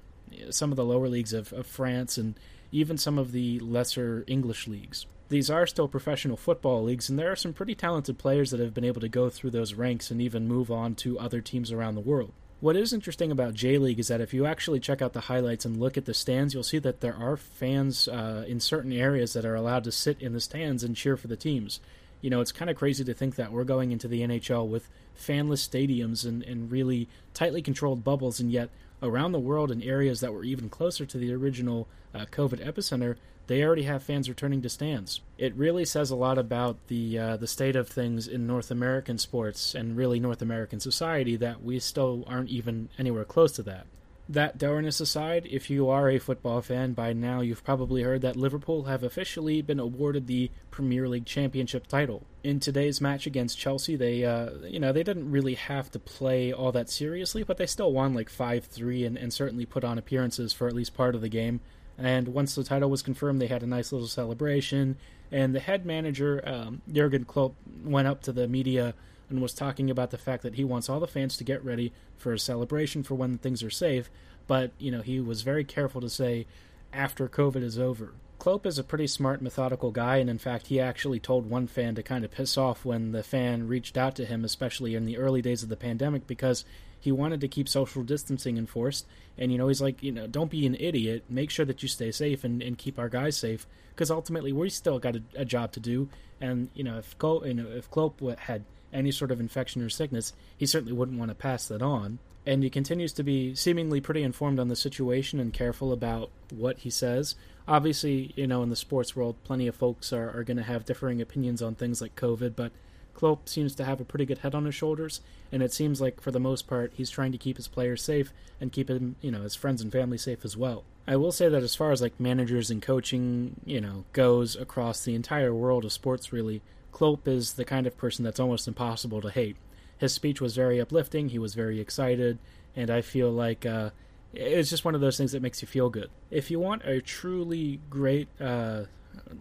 some 0.50 0.72
of 0.72 0.76
the 0.76 0.84
lower 0.84 1.08
leagues 1.08 1.32
of, 1.32 1.54
of 1.54 1.68
France 1.68 2.18
and 2.18 2.38
even 2.72 2.98
some 2.98 3.18
of 3.20 3.32
the 3.32 3.60
lesser 3.60 4.24
English 4.28 4.68
leagues 4.68 5.06
these 5.30 5.50
are 5.50 5.66
still 5.66 5.88
professional 5.88 6.38
football 6.38 6.84
leagues, 6.84 7.10
and 7.10 7.18
there 7.18 7.32
are 7.32 7.36
some 7.36 7.54
pretty 7.54 7.76
talented 7.76 8.18
players 8.18 8.52
that 8.52 8.60
have 8.60 8.74
been 8.74 8.84
able 8.84 9.02
to 9.02 9.10
go 9.10 9.30
through 9.30 9.52
those 9.52 9.74
ranks 9.74 10.12
and 10.12 10.22
even 10.22 10.48
move 10.48 10.70
on 10.70 10.96
to 10.96 11.20
other 11.20 11.42
teams 11.42 11.72
around 11.72 11.96
the 11.96 12.02
world. 12.02 12.34
What 12.60 12.78
is 12.78 12.94
interesting 12.94 13.30
about 13.30 13.56
J 13.56 13.78
League 13.78 14.00
is 14.00 14.08
that 14.08 14.22
if 14.22 14.34
you 14.34 14.46
actually 14.46 14.80
check 14.80 15.02
out 15.02 15.12
the 15.12 15.22
highlights 15.22 15.66
and 15.66 15.82
look 15.82 15.98
at 15.98 16.06
the 16.06 16.14
stands, 16.14 16.54
you'll 16.54 16.64
see 16.64 16.80
that 16.80 17.02
there 17.02 17.16
are 17.16 17.36
fans 17.36 18.08
uh, 18.08 18.46
in 18.48 18.62
certain 18.62 18.94
areas 18.94 19.34
that 19.34 19.44
are 19.44 19.56
allowed 19.56 19.84
to 19.84 19.92
sit 19.92 20.22
in 20.22 20.32
the 20.32 20.40
stands 20.40 20.82
and 20.82 20.96
cheer 20.96 21.18
for 21.18 21.28
the 21.28 21.36
teams. 21.36 21.82
You 22.22 22.30
know, 22.30 22.40
it's 22.40 22.54
kind 22.54 22.72
of 22.72 22.78
crazy 22.78 23.04
to 23.04 23.14
think 23.14 23.36
that 23.36 23.52
we're 23.52 23.66
going 23.66 23.92
into 23.92 24.08
the 24.08 24.22
NHL 24.22 24.66
with 24.66 24.88
fanless 25.14 25.68
stadiums 25.68 26.26
and, 26.26 26.42
and 26.44 26.72
really 26.72 27.10
tightly 27.34 27.62
controlled 27.62 28.02
bubbles, 28.02 28.40
and 28.40 28.50
yet 28.50 28.70
around 29.02 29.34
the 29.34 29.40
world 29.40 29.70
in 29.70 29.82
areas 29.82 30.22
that 30.22 30.32
were 30.32 30.46
even 30.46 30.70
closer 30.70 31.06
to 31.06 31.18
the 31.18 31.34
original 31.34 31.90
uh, 32.14 32.26
COVID 32.32 32.66
epicenter, 32.66 33.18
they 33.48 33.64
already 33.64 33.84
have 33.84 34.04
fans 34.04 34.30
returning 34.30 34.62
to 34.62 34.70
stands. 34.70 35.22
It 35.38 35.56
really 35.56 35.86
says 35.86 36.12
a 36.12 36.16
lot 36.16 36.38
about 36.38 36.88
the 36.88 37.20
uh, 37.20 37.38
the 37.38 37.48
state 37.48 37.76
of 37.76 37.88
things 37.90 38.28
in 38.28 38.48
North 38.48 38.72
American 38.72 39.18
sports 39.18 39.76
and 39.76 39.98
really 39.98 40.20
North 40.20 40.42
American 40.42 40.80
society 40.80 41.36
that 41.38 41.64
we 41.64 41.80
still 41.80 42.24
aren't 42.28 42.50
even 42.50 42.90
anywhere 42.98 43.26
close 43.26 43.52
to 43.54 43.64
that. 43.64 43.86
That 44.30 44.58
dourness 44.58 45.02
aside, 45.02 45.46
if 45.52 45.70
you 45.70 45.90
are 45.90 46.10
a 46.10 46.18
football 46.18 46.62
fan, 46.62 46.94
by 46.94 47.12
now 47.12 47.42
you've 47.42 47.66
probably 47.66 48.04
heard 48.04 48.22
that 48.22 48.38
Liverpool 48.38 48.84
have 48.84 49.04
officially 49.04 49.62
been 49.62 49.82
awarded 49.82 50.28
the 50.28 50.50
Premier 50.72 51.10
League 51.10 51.26
championship 51.26 51.88
title. 51.88 52.26
In 52.42 52.62
today's 52.62 53.02
match 53.02 53.28
against 53.28 53.60
Chelsea, 53.60 53.98
they 53.98 54.24
uh, 54.24 54.52
you 54.66 54.80
know 54.80 54.94
they 54.94 55.04
didn't 55.04 55.30
really 55.30 55.56
have 55.56 55.92
to 55.92 56.00
play 56.00 56.54
all 56.54 56.72
that 56.72 56.90
seriously, 56.90 57.44
but 57.44 57.58
they 57.58 57.66
still 57.66 57.92
won 57.92 58.14
like 58.14 58.30
five 58.30 58.64
three 58.64 59.04
and, 59.04 59.18
and 59.18 59.34
certainly 59.34 59.66
put 59.66 59.84
on 59.84 59.98
appearances 59.98 60.54
for 60.54 60.70
at 60.70 60.74
least 60.74 60.96
part 60.96 61.16
of 61.16 61.22
the 61.22 61.30
game. 61.30 61.60
And 61.98 62.30
once 62.30 62.56
the 62.56 62.64
title 62.64 62.90
was 62.90 63.02
confirmed, 63.02 63.42
they 63.42 63.48
had 63.48 63.64
a 63.64 63.68
nice 63.68 63.92
little 63.92 64.08
celebration. 64.08 64.98
And 65.32 65.54
the 65.54 65.60
head 65.60 65.86
manager, 65.86 66.42
um, 66.46 66.82
Jurgen 66.92 67.26
Klopp, 67.26 67.56
went 67.84 68.08
up 68.08 68.22
to 68.24 68.32
the 68.32 68.48
media 68.48 68.94
and 69.30 69.42
was 69.42 69.54
talking 69.54 69.90
about 69.90 70.12
the 70.12 70.18
fact 70.18 70.44
that 70.44 70.56
he 70.56 70.64
wants 70.64 70.90
all 70.90 71.00
the 71.00 71.08
fans 71.08 71.38
to 71.38 71.44
get 71.44 71.64
ready 71.64 71.92
for 72.18 72.34
a 72.34 72.40
celebration 72.40 73.04
for 73.04 73.16
when 73.16 73.38
things 73.38 73.64
are 73.64 73.70
safe. 73.70 74.10
But, 74.48 74.72
you 74.78 74.92
know, 74.92 75.02
he 75.02 75.20
was 75.20 75.42
very 75.42 75.64
careful 75.64 76.02
to 76.02 76.10
say 76.10 76.46
after 76.92 77.28
COVID 77.28 77.64
is 77.64 77.80
over. 77.80 78.14
Klopp 78.44 78.66
is 78.66 78.78
a 78.78 78.84
pretty 78.84 79.08
smart, 79.08 79.42
methodical 79.42 79.90
guy, 79.90 80.18
and 80.18 80.30
in 80.30 80.38
fact, 80.38 80.68
he 80.68 80.78
actually 80.78 81.18
told 81.18 81.50
one 81.50 81.66
fan 81.66 81.96
to 81.96 82.04
kind 82.04 82.26
of 82.26 82.32
piss 82.32 82.58
off 82.58 82.84
when 82.84 83.14
the 83.14 83.24
fan 83.24 83.70
reached 83.70 83.96
out 83.96 84.18
to 84.18 84.26
him, 84.26 84.44
especially 84.44 84.96
in 84.96 85.06
the 85.06 85.18
early 85.18 85.42
days 85.42 85.64
of 85.64 85.70
the 85.70 85.78
pandemic, 85.78 86.28
because 86.28 86.66
he 87.00 87.10
wanted 87.10 87.40
to 87.40 87.48
keep 87.48 87.70
social 87.70 88.04
distancing 88.04 88.58
enforced, 88.58 89.08
and 89.38 89.50
you 89.50 89.58
know 89.58 89.70
he's 89.70 89.82
like, 89.82 90.04
you 90.04 90.12
know, 90.12 90.28
don't 90.28 90.52
be 90.52 90.66
an 90.66 90.76
idiot. 90.78 91.24
Make 91.30 91.52
sure 91.52 91.66
that 91.66 91.82
you 91.82 91.88
stay 91.88 92.12
safe 92.12 92.44
and, 92.44 92.62
and 92.62 92.78
keep 92.78 93.00
our 93.00 93.08
guys 93.08 93.38
safe, 93.38 93.66
because 93.92 94.12
ultimately 94.12 94.52
we 94.52 94.70
still 94.70 95.00
got 95.00 95.16
a, 95.16 95.24
a, 95.36 95.46
job 95.46 95.72
to 95.72 95.80
do. 95.80 96.10
And 96.42 96.68
you 96.74 96.84
know, 96.84 96.98
if 96.98 97.18
Col- 97.18 97.48
you 97.48 97.54
know 97.54 97.68
if 97.70 97.90
Klopp 97.90 98.20
had 98.40 98.66
any 98.92 99.12
sort 99.12 99.32
of 99.32 99.40
infection 99.40 99.82
or 99.82 99.88
sickness, 99.88 100.34
he 100.58 100.66
certainly 100.66 100.92
wouldn't 100.92 101.18
want 101.18 101.30
to 101.30 101.36
pass 101.36 101.70
that 101.70 101.82
on. 101.82 102.20
And 102.46 102.64
he 102.64 102.70
continues 102.70 103.14
to 103.14 103.24
be 103.24 103.56
seemingly 103.56 104.02
pretty 104.02 104.22
informed 104.22 104.60
on 104.60 104.68
the 104.68 104.76
situation 104.76 105.40
and 105.40 105.54
careful 105.54 105.94
about 105.94 106.30
what 106.52 106.80
he 106.80 106.90
says. 106.90 107.36
Obviously, 107.68 108.34
you 108.36 108.48
know, 108.48 108.64
in 108.64 108.70
the 108.70 108.76
sports 108.76 109.16
world, 109.16 109.38
plenty 109.44 109.68
of 109.68 109.76
folks 109.76 110.12
are, 110.12 110.38
are 110.38 110.44
going 110.44 110.58
to 110.58 110.64
have 110.64 110.84
differing 110.84 111.22
opinions 111.22 111.62
on 111.62 111.76
things 111.76 112.02
like 112.02 112.16
COVID, 112.18 112.56
but 112.56 112.74
Klopp 113.14 113.48
seems 113.48 113.76
to 113.76 113.86
have 113.86 114.02
a 114.02 114.06
pretty 114.06 114.26
good 114.26 114.40
head 114.40 114.56
on 114.56 114.66
his 114.66 114.76
shoulders, 114.76 115.22
and 115.52 115.62
it 115.64 115.72
seems 115.72 116.02
like 116.02 116.20
for 116.20 116.32
the 116.32 116.40
most 116.40 116.68
part 116.68 116.92
he's 116.96 117.10
trying 117.10 117.32
to 117.32 117.38
keep 117.38 117.58
his 117.58 117.68
players 117.68 118.02
safe 118.02 118.34
and 118.60 118.72
keep 118.72 118.90
him, 118.90 119.16
you 119.22 119.32
know, 119.32 119.44
his 119.44 119.56
friends 119.56 119.82
and 119.82 119.92
family 119.92 120.18
safe 120.18 120.44
as 120.44 120.58
well. 120.58 120.84
I 121.08 121.16
will 121.16 121.32
say 121.32 121.50
that 121.50 121.64
as 121.64 121.76
far 121.76 121.92
as 121.92 122.02
like 122.02 122.20
managers 122.20 122.72
and 122.72 122.82
coaching, 122.82 123.60
you 123.66 123.80
know, 123.80 124.06
goes 124.14 124.56
across 124.56 125.04
the 125.04 125.16
entire 125.16 125.54
world 125.54 125.86
of 125.86 125.94
sports 125.94 126.34
really, 126.34 126.62
Klopp 126.92 127.28
is 127.28 127.54
the 127.54 127.66
kind 127.66 127.88
of 127.88 127.98
person 127.98 128.24
that's 128.24 128.40
almost 128.40 128.68
impossible 128.68 129.22
to 129.22 129.30
hate. 129.30 129.58
His 130.04 130.12
speech 130.12 130.42
was 130.42 130.54
very 130.54 130.82
uplifting, 130.82 131.30
he 131.30 131.40
was 131.40 131.54
very 131.56 131.80
excited, 131.80 132.38
and 132.76 132.90
I 132.90 133.00
feel 133.00 133.32
like 133.32 133.66
uh, 133.66 133.92
it's 134.34 134.70
just 134.70 134.84
one 134.84 134.96
of 134.96 135.00
those 135.00 135.16
things 135.16 135.32
that 135.32 135.42
makes 135.42 135.62
you 135.62 135.68
feel 135.68 135.90
good. 135.90 136.10
If 136.30 136.52
you 136.52 136.60
want 136.60 136.84
a 136.84 137.00
truly 137.00 137.80
great 137.90 138.28
uh, 138.38 138.84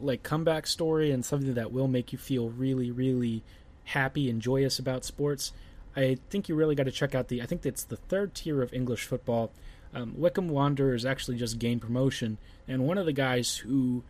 like 0.01 0.23
comeback 0.23 0.69
story 0.69 1.11
and 1.11 1.25
something 1.25 1.55
that 1.55 1.73
will 1.73 1.89
make 1.89 2.13
you 2.13 2.19
feel 2.19 2.49
really, 2.49 2.93
really 2.93 3.43
happy 3.87 4.31
and 4.31 4.41
joyous 4.41 4.79
about 4.79 5.05
sports, 5.05 5.53
I 5.97 6.19
think 6.31 6.49
you 6.49 6.55
really 6.55 6.77
got 6.77 6.85
to 6.85 6.93
check 6.93 7.13
out 7.13 7.27
the. 7.27 7.43
I 7.43 7.47
think 7.47 7.67
it's 7.67 7.83
the 7.83 7.97
third 7.97 8.33
tier 8.33 8.63
of 8.63 8.73
English 8.73 9.05
football. 9.05 9.51
Um, 9.93 10.15
Wycombe 10.17 10.49
Wanderers 10.49 11.05
actually 11.05 11.39
just 11.39 11.59
gained 11.59 11.83
promotion, 11.83 12.39
and 12.69 12.87
one 12.87 12.99
of 12.99 13.07
the 13.07 13.13
guys 13.13 13.57
who 13.57 14.05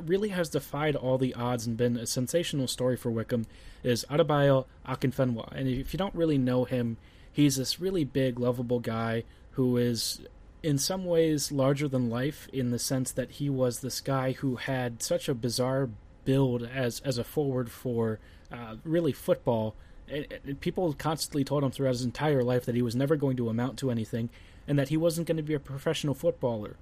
really 0.00 0.28
has 0.30 0.48
defied 0.48 0.96
all 0.96 1.18
the 1.18 1.34
odds 1.34 1.66
and 1.66 1.76
been 1.76 1.96
a 1.96 2.06
sensational 2.06 2.68
story 2.68 2.96
for 2.96 3.10
Wycombe 3.10 3.46
is 3.82 4.04
Adebayo 4.10 4.66
Akinfenwa. 4.86 5.52
And 5.52 5.68
if 5.68 5.92
you 5.92 5.98
don't 5.98 6.14
really 6.14 6.38
know 6.38 6.64
him, 6.64 6.96
he's 7.32 7.56
this 7.56 7.80
really 7.80 8.04
big, 8.04 8.38
lovable 8.38 8.80
guy 8.80 9.24
who 9.52 9.76
is 9.76 10.20
in 10.62 10.78
some 10.78 11.04
ways 11.04 11.50
larger 11.50 11.88
than 11.88 12.10
life 12.10 12.48
in 12.52 12.70
the 12.70 12.78
sense 12.78 13.12
that 13.12 13.32
he 13.32 13.48
was 13.48 13.80
this 13.80 14.00
guy 14.00 14.32
who 14.32 14.56
had 14.56 15.02
such 15.02 15.28
a 15.28 15.34
bizarre 15.34 15.88
build 16.24 16.62
as 16.62 17.00
as 17.00 17.18
a 17.18 17.24
forward 17.24 17.70
for 17.70 18.18
uh, 18.52 18.76
really 18.84 19.12
football. 19.12 19.74
And, 20.08 20.26
and 20.44 20.60
people 20.60 20.92
constantly 20.92 21.44
told 21.44 21.64
him 21.64 21.70
throughout 21.70 21.92
his 21.92 22.04
entire 22.04 22.42
life 22.42 22.64
that 22.66 22.74
he 22.74 22.82
was 22.82 22.96
never 22.96 23.16
going 23.16 23.36
to 23.38 23.48
amount 23.48 23.78
to 23.78 23.90
anything, 23.90 24.28
and 24.68 24.78
that 24.78 24.88
he 24.88 24.96
wasn't 24.96 25.26
going 25.26 25.36
to 25.38 25.42
be 25.42 25.54
a 25.54 25.60
professional 25.60 26.14
footballer. 26.14 26.76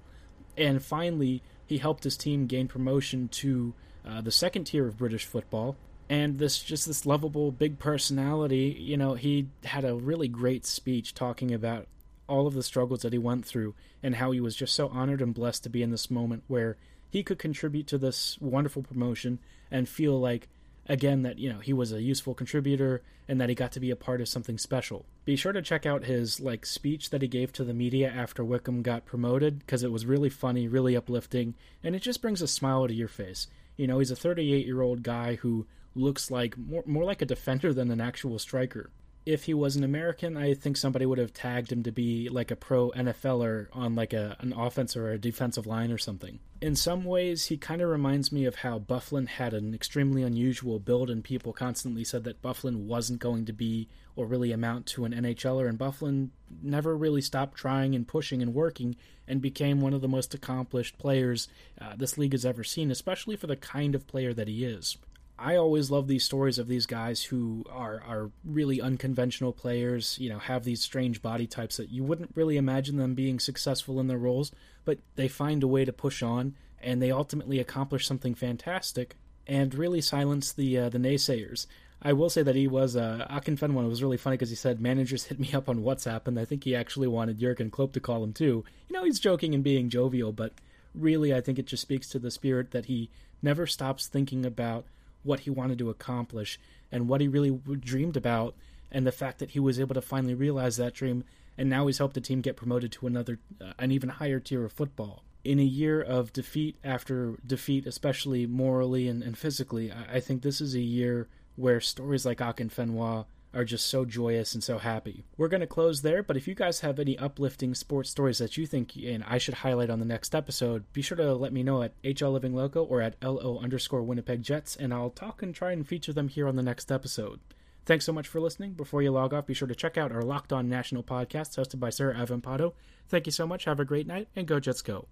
And 0.57 0.83
finally, 0.83 1.41
he 1.69 1.77
helped 1.77 2.03
his 2.03 2.17
team 2.17 2.47
gain 2.47 2.67
promotion 2.67 3.27
to 3.27 3.75
uh, 4.03 4.21
the 4.21 4.31
second 4.31 4.63
tier 4.63 4.87
of 4.87 4.97
British 4.97 5.23
football. 5.23 5.77
And 6.09 6.39
this 6.39 6.63
just 6.63 6.87
this 6.87 7.05
lovable 7.05 7.51
big 7.51 7.77
personality, 7.77 8.75
you 8.79 8.97
know, 8.97 9.13
he 9.13 9.49
had 9.63 9.85
a 9.85 9.93
really 9.93 10.27
great 10.27 10.65
speech 10.65 11.13
talking 11.13 11.53
about 11.53 11.87
all 12.27 12.47
of 12.47 12.55
the 12.55 12.63
struggles 12.63 13.03
that 13.03 13.13
he 13.13 13.19
went 13.19 13.45
through 13.45 13.75
and 14.01 14.15
how 14.15 14.31
he 14.31 14.39
was 14.39 14.55
just 14.55 14.73
so 14.73 14.87
honored 14.87 15.21
and 15.21 15.35
blessed 15.35 15.61
to 15.61 15.69
be 15.69 15.83
in 15.83 15.91
this 15.91 16.09
moment 16.09 16.41
where 16.47 16.75
he 17.07 17.21
could 17.21 17.37
contribute 17.37 17.85
to 17.85 17.99
this 17.99 18.39
wonderful 18.41 18.81
promotion 18.81 19.37
and 19.69 19.87
feel 19.87 20.19
like 20.19 20.47
again 20.89 21.21
that 21.21 21.39
you 21.39 21.53
know 21.53 21.59
he 21.59 21.71
was 21.71 21.93
a 21.93 22.01
useful 22.01 22.33
contributor 22.33 23.01
and 23.27 23.39
that 23.39 23.47
he 23.47 23.55
got 23.55 23.71
to 23.71 23.79
be 23.79 23.91
a 23.91 23.95
part 23.95 24.19
of 24.19 24.27
something 24.27 24.57
special. 24.57 25.05
Be 25.23 25.35
sure 25.35 25.53
to 25.53 25.61
check 25.61 25.85
out 25.85 26.03
his 26.03 26.39
like 26.39 26.65
speech 26.65 27.11
that 27.11 27.21
he 27.21 27.27
gave 27.27 27.53
to 27.53 27.63
the 27.63 27.73
media 27.73 28.09
after 28.09 28.43
Wycombe 28.43 28.81
got 28.81 29.05
promoted 29.05 29.59
because 29.59 29.83
it 29.83 29.91
was 29.91 30.05
really 30.05 30.29
funny, 30.29 30.67
really 30.67 30.97
uplifting, 30.97 31.55
and 31.83 31.95
it 31.95 32.01
just 32.01 32.21
brings 32.21 32.41
a 32.41 32.47
smile 32.47 32.87
to 32.87 32.93
your 32.93 33.07
face. 33.07 33.47
You 33.77 33.87
know, 33.87 33.99
he's 33.99 34.11
a 34.11 34.15
38-year-old 34.15 35.03
guy 35.03 35.35
who 35.35 35.65
looks 35.95 36.29
like 36.29 36.57
more 36.57 36.83
more 36.85 37.05
like 37.05 37.21
a 37.21 37.25
defender 37.25 37.71
than 37.73 37.91
an 37.91 38.01
actual 38.01 38.39
striker 38.39 38.89
if 39.25 39.43
he 39.43 39.53
was 39.53 39.75
an 39.75 39.83
American, 39.83 40.37
I 40.37 40.55
think 40.55 40.75
somebody 40.75 41.05
would 41.05 41.19
have 41.19 41.33
tagged 41.33 41.71
him 41.71 41.83
to 41.83 41.91
be 41.91 42.29
like 42.29 42.49
a 42.49 42.55
pro 42.55 42.89
NFLer 42.91 43.67
on 43.73 43.93
like 43.93 44.13
a 44.13 44.35
an 44.39 44.53
offense 44.53 44.95
or 44.95 45.11
a 45.11 45.19
defensive 45.19 45.67
line 45.67 45.91
or 45.91 45.99
something. 45.99 46.39
In 46.61 46.75
some 46.75 47.05
ways, 47.05 47.45
he 47.45 47.55
kind 47.55 47.81
of 47.81 47.89
reminds 47.89 48.33
me 48.33 48.43
of 48.43 48.55
how 48.55 48.79
Byfuglien 48.79 49.29
had 49.29 49.53
an 49.53 49.73
extremely 49.73 50.23
unusual 50.23 50.77
build, 50.77 51.09
and 51.09 51.23
people 51.23 51.53
constantly 51.53 52.03
said 52.03 52.25
that 52.25 52.41
Byfuglien 52.41 52.85
wasn't 52.85 53.21
going 53.21 53.45
to 53.45 53.53
be 53.53 53.87
or 54.17 54.25
really 54.25 54.51
amount 54.51 54.85
to 54.87 55.05
an 55.05 55.13
NHLer, 55.13 55.69
and 55.69 55.79
Byfuglien 55.79 56.31
never 56.61 56.97
really 56.97 57.21
stopped 57.21 57.57
trying 57.57 57.95
and 57.95 58.05
pushing 58.05 58.41
and 58.41 58.53
working, 58.53 58.97
and 59.25 59.41
became 59.41 59.79
one 59.79 59.93
of 59.93 60.01
the 60.01 60.09
most 60.09 60.33
accomplished 60.33 60.97
players 60.97 61.47
uh, 61.79 61.95
this 61.95 62.17
league 62.17 62.33
has 62.33 62.45
ever 62.45 62.65
seen, 62.65 62.91
especially 62.91 63.37
for 63.37 63.47
the 63.47 63.55
kind 63.55 63.95
of 63.95 64.07
player 64.07 64.33
that 64.33 64.49
he 64.49 64.65
is. 64.65 64.97
I 65.39 65.55
always 65.55 65.89
love 65.89 66.07
these 66.07 66.25
stories 66.25 66.59
of 66.59 66.67
these 66.67 66.85
guys 66.85 67.23
who 67.23 67.63
are 67.71 68.03
are 68.05 68.31
really 68.43 68.81
unconventional 68.81 69.53
players, 69.53 70.17
you 70.19 70.29
know, 70.29 70.39
have 70.39 70.63
these 70.63 70.81
strange 70.81 71.21
body 71.21 71.47
types 71.47 71.77
that 71.77 71.89
you 71.89 72.03
wouldn't 72.03 72.31
really 72.35 72.57
imagine 72.57 72.97
them 72.97 73.15
being 73.15 73.39
successful 73.39 73.99
in 73.99 74.07
their 74.07 74.17
roles, 74.17 74.51
but 74.83 74.99
they 75.15 75.27
find 75.27 75.63
a 75.63 75.67
way 75.67 75.85
to 75.85 75.93
push 75.93 76.21
on 76.21 76.55
and 76.81 77.01
they 77.01 77.11
ultimately 77.11 77.59
accomplish 77.59 78.05
something 78.05 78.35
fantastic 78.35 79.15
and 79.47 79.73
really 79.73 80.01
silence 80.01 80.51
the 80.51 80.77
uh, 80.77 80.89
the 80.89 80.97
naysayers. 80.97 81.65
I 82.01 82.13
will 82.13 82.29
say 82.29 82.43
that 82.43 82.55
he 82.55 82.67
was 82.67 82.95
uh, 82.95 83.27
It 83.29 83.71
was 83.71 84.03
really 84.03 84.17
funny 84.17 84.35
because 84.37 84.49
he 84.49 84.55
said 84.55 84.79
managers 84.79 85.25
hit 85.25 85.39
me 85.39 85.51
up 85.53 85.67
on 85.67 85.83
WhatsApp, 85.83 86.27
and 86.27 86.39
I 86.39 86.45
think 86.45 86.63
he 86.63 86.75
actually 86.75 87.07
wanted 87.07 87.39
Jurgen 87.39 87.69
Klopp 87.69 87.93
to 87.93 87.99
call 87.99 88.23
him 88.23 88.33
too. 88.33 88.63
You 88.87 88.93
know, 88.93 89.03
he's 89.03 89.19
joking 89.19 89.53
and 89.53 89.63
being 89.63 89.89
jovial, 89.89 90.31
but 90.31 90.53
really, 90.95 91.33
I 91.33 91.41
think 91.41 91.59
it 91.59 91.67
just 91.67 91.81
speaks 91.81 92.07
to 92.09 92.19
the 92.19 92.31
spirit 92.31 92.71
that 92.71 92.85
he 92.85 93.09
never 93.41 93.67
stops 93.67 94.07
thinking 94.07 94.45
about 94.45 94.85
what 95.23 95.41
he 95.41 95.49
wanted 95.49 95.77
to 95.79 95.89
accomplish 95.89 96.59
and 96.91 97.07
what 97.07 97.21
he 97.21 97.27
really 97.27 97.51
dreamed 97.51 98.17
about, 98.17 98.55
and 98.91 99.05
the 99.05 99.11
fact 99.11 99.39
that 99.39 99.51
he 99.51 99.59
was 99.59 99.79
able 99.79 99.93
to 99.93 100.01
finally 100.01 100.33
realize 100.33 100.77
that 100.77 100.93
dream, 100.93 101.23
and 101.57 101.69
now 101.69 101.85
he's 101.85 101.99
helped 101.99 102.15
the 102.15 102.21
team 102.21 102.41
get 102.41 102.55
promoted 102.55 102.91
to 102.91 103.07
another, 103.07 103.39
uh, 103.61 103.73
an 103.77 103.91
even 103.91 104.09
higher 104.09 104.39
tier 104.39 104.65
of 104.65 104.71
football. 104.71 105.23
In 105.43 105.59
a 105.59 105.63
year 105.63 106.01
of 106.01 106.33
defeat 106.33 106.77
after 106.83 107.35
defeat, 107.45 107.85
especially 107.85 108.47
morally 108.47 109.07
and, 109.07 109.21
and 109.21 109.37
physically, 109.37 109.91
I, 109.91 110.15
I 110.15 110.19
think 110.19 110.41
this 110.41 110.59
is 110.59 110.73
a 110.73 110.81
year 110.81 111.27
where 111.55 111.79
stories 111.79 112.25
like 112.25 112.39
Akinfenwa 112.39 113.25
are 113.53 113.65
just 113.65 113.87
so 113.87 114.05
joyous 114.05 114.53
and 114.53 114.63
so 114.63 114.77
happy. 114.77 115.25
We're 115.37 115.47
going 115.47 115.61
to 115.61 115.67
close 115.67 116.01
there, 116.01 116.21
but 116.21 116.37
if 116.37 116.47
you 116.47 116.55
guys 116.55 116.81
have 116.81 116.99
any 116.99 117.17
uplifting 117.17 117.73
sports 117.73 118.09
stories 118.09 118.37
that 118.37 118.57
you 118.57 118.65
think 118.65 118.95
and 118.95 119.23
I 119.27 119.37
should 119.37 119.55
highlight 119.55 119.89
on 119.89 119.99
the 119.99 120.05
next 120.05 120.35
episode, 120.35 120.91
be 120.93 121.01
sure 121.01 121.17
to 121.17 121.33
let 121.33 121.53
me 121.53 121.63
know 121.63 121.81
at 121.81 121.99
HL 122.03 122.33
Living 122.33 122.53
Loco 122.55 122.83
or 122.83 123.01
at 123.01 123.15
LO 123.23 123.59
underscore 123.59 124.03
Winnipeg 124.03 124.43
Jets, 124.43 124.75
and 124.75 124.93
I'll 124.93 125.09
talk 125.09 125.41
and 125.41 125.53
try 125.53 125.71
and 125.71 125.87
feature 125.87 126.13
them 126.13 126.27
here 126.27 126.47
on 126.47 126.55
the 126.55 126.63
next 126.63 126.91
episode. 126.91 127.39
Thanks 127.85 128.05
so 128.05 128.13
much 128.13 128.27
for 128.27 128.39
listening. 128.39 128.73
Before 128.73 129.01
you 129.01 129.11
log 129.11 129.33
off, 129.33 129.47
be 129.47 129.53
sure 129.53 129.67
to 129.67 129.75
check 129.75 129.97
out 129.97 130.11
our 130.11 130.21
Locked 130.21 130.53
On 130.53 130.69
National 130.69 131.03
podcast 131.03 131.57
hosted 131.57 131.79
by 131.79 131.89
Sarah 131.89 132.17
Evan 132.17 132.41
Pato. 132.41 132.73
Thank 133.07 133.25
you 133.25 133.31
so 133.31 133.47
much. 133.47 133.65
Have 133.65 133.79
a 133.79 133.85
great 133.85 134.05
night, 134.05 134.27
and 134.35 134.47
go 134.47 134.59
Jets 134.59 134.83
go. 134.83 135.09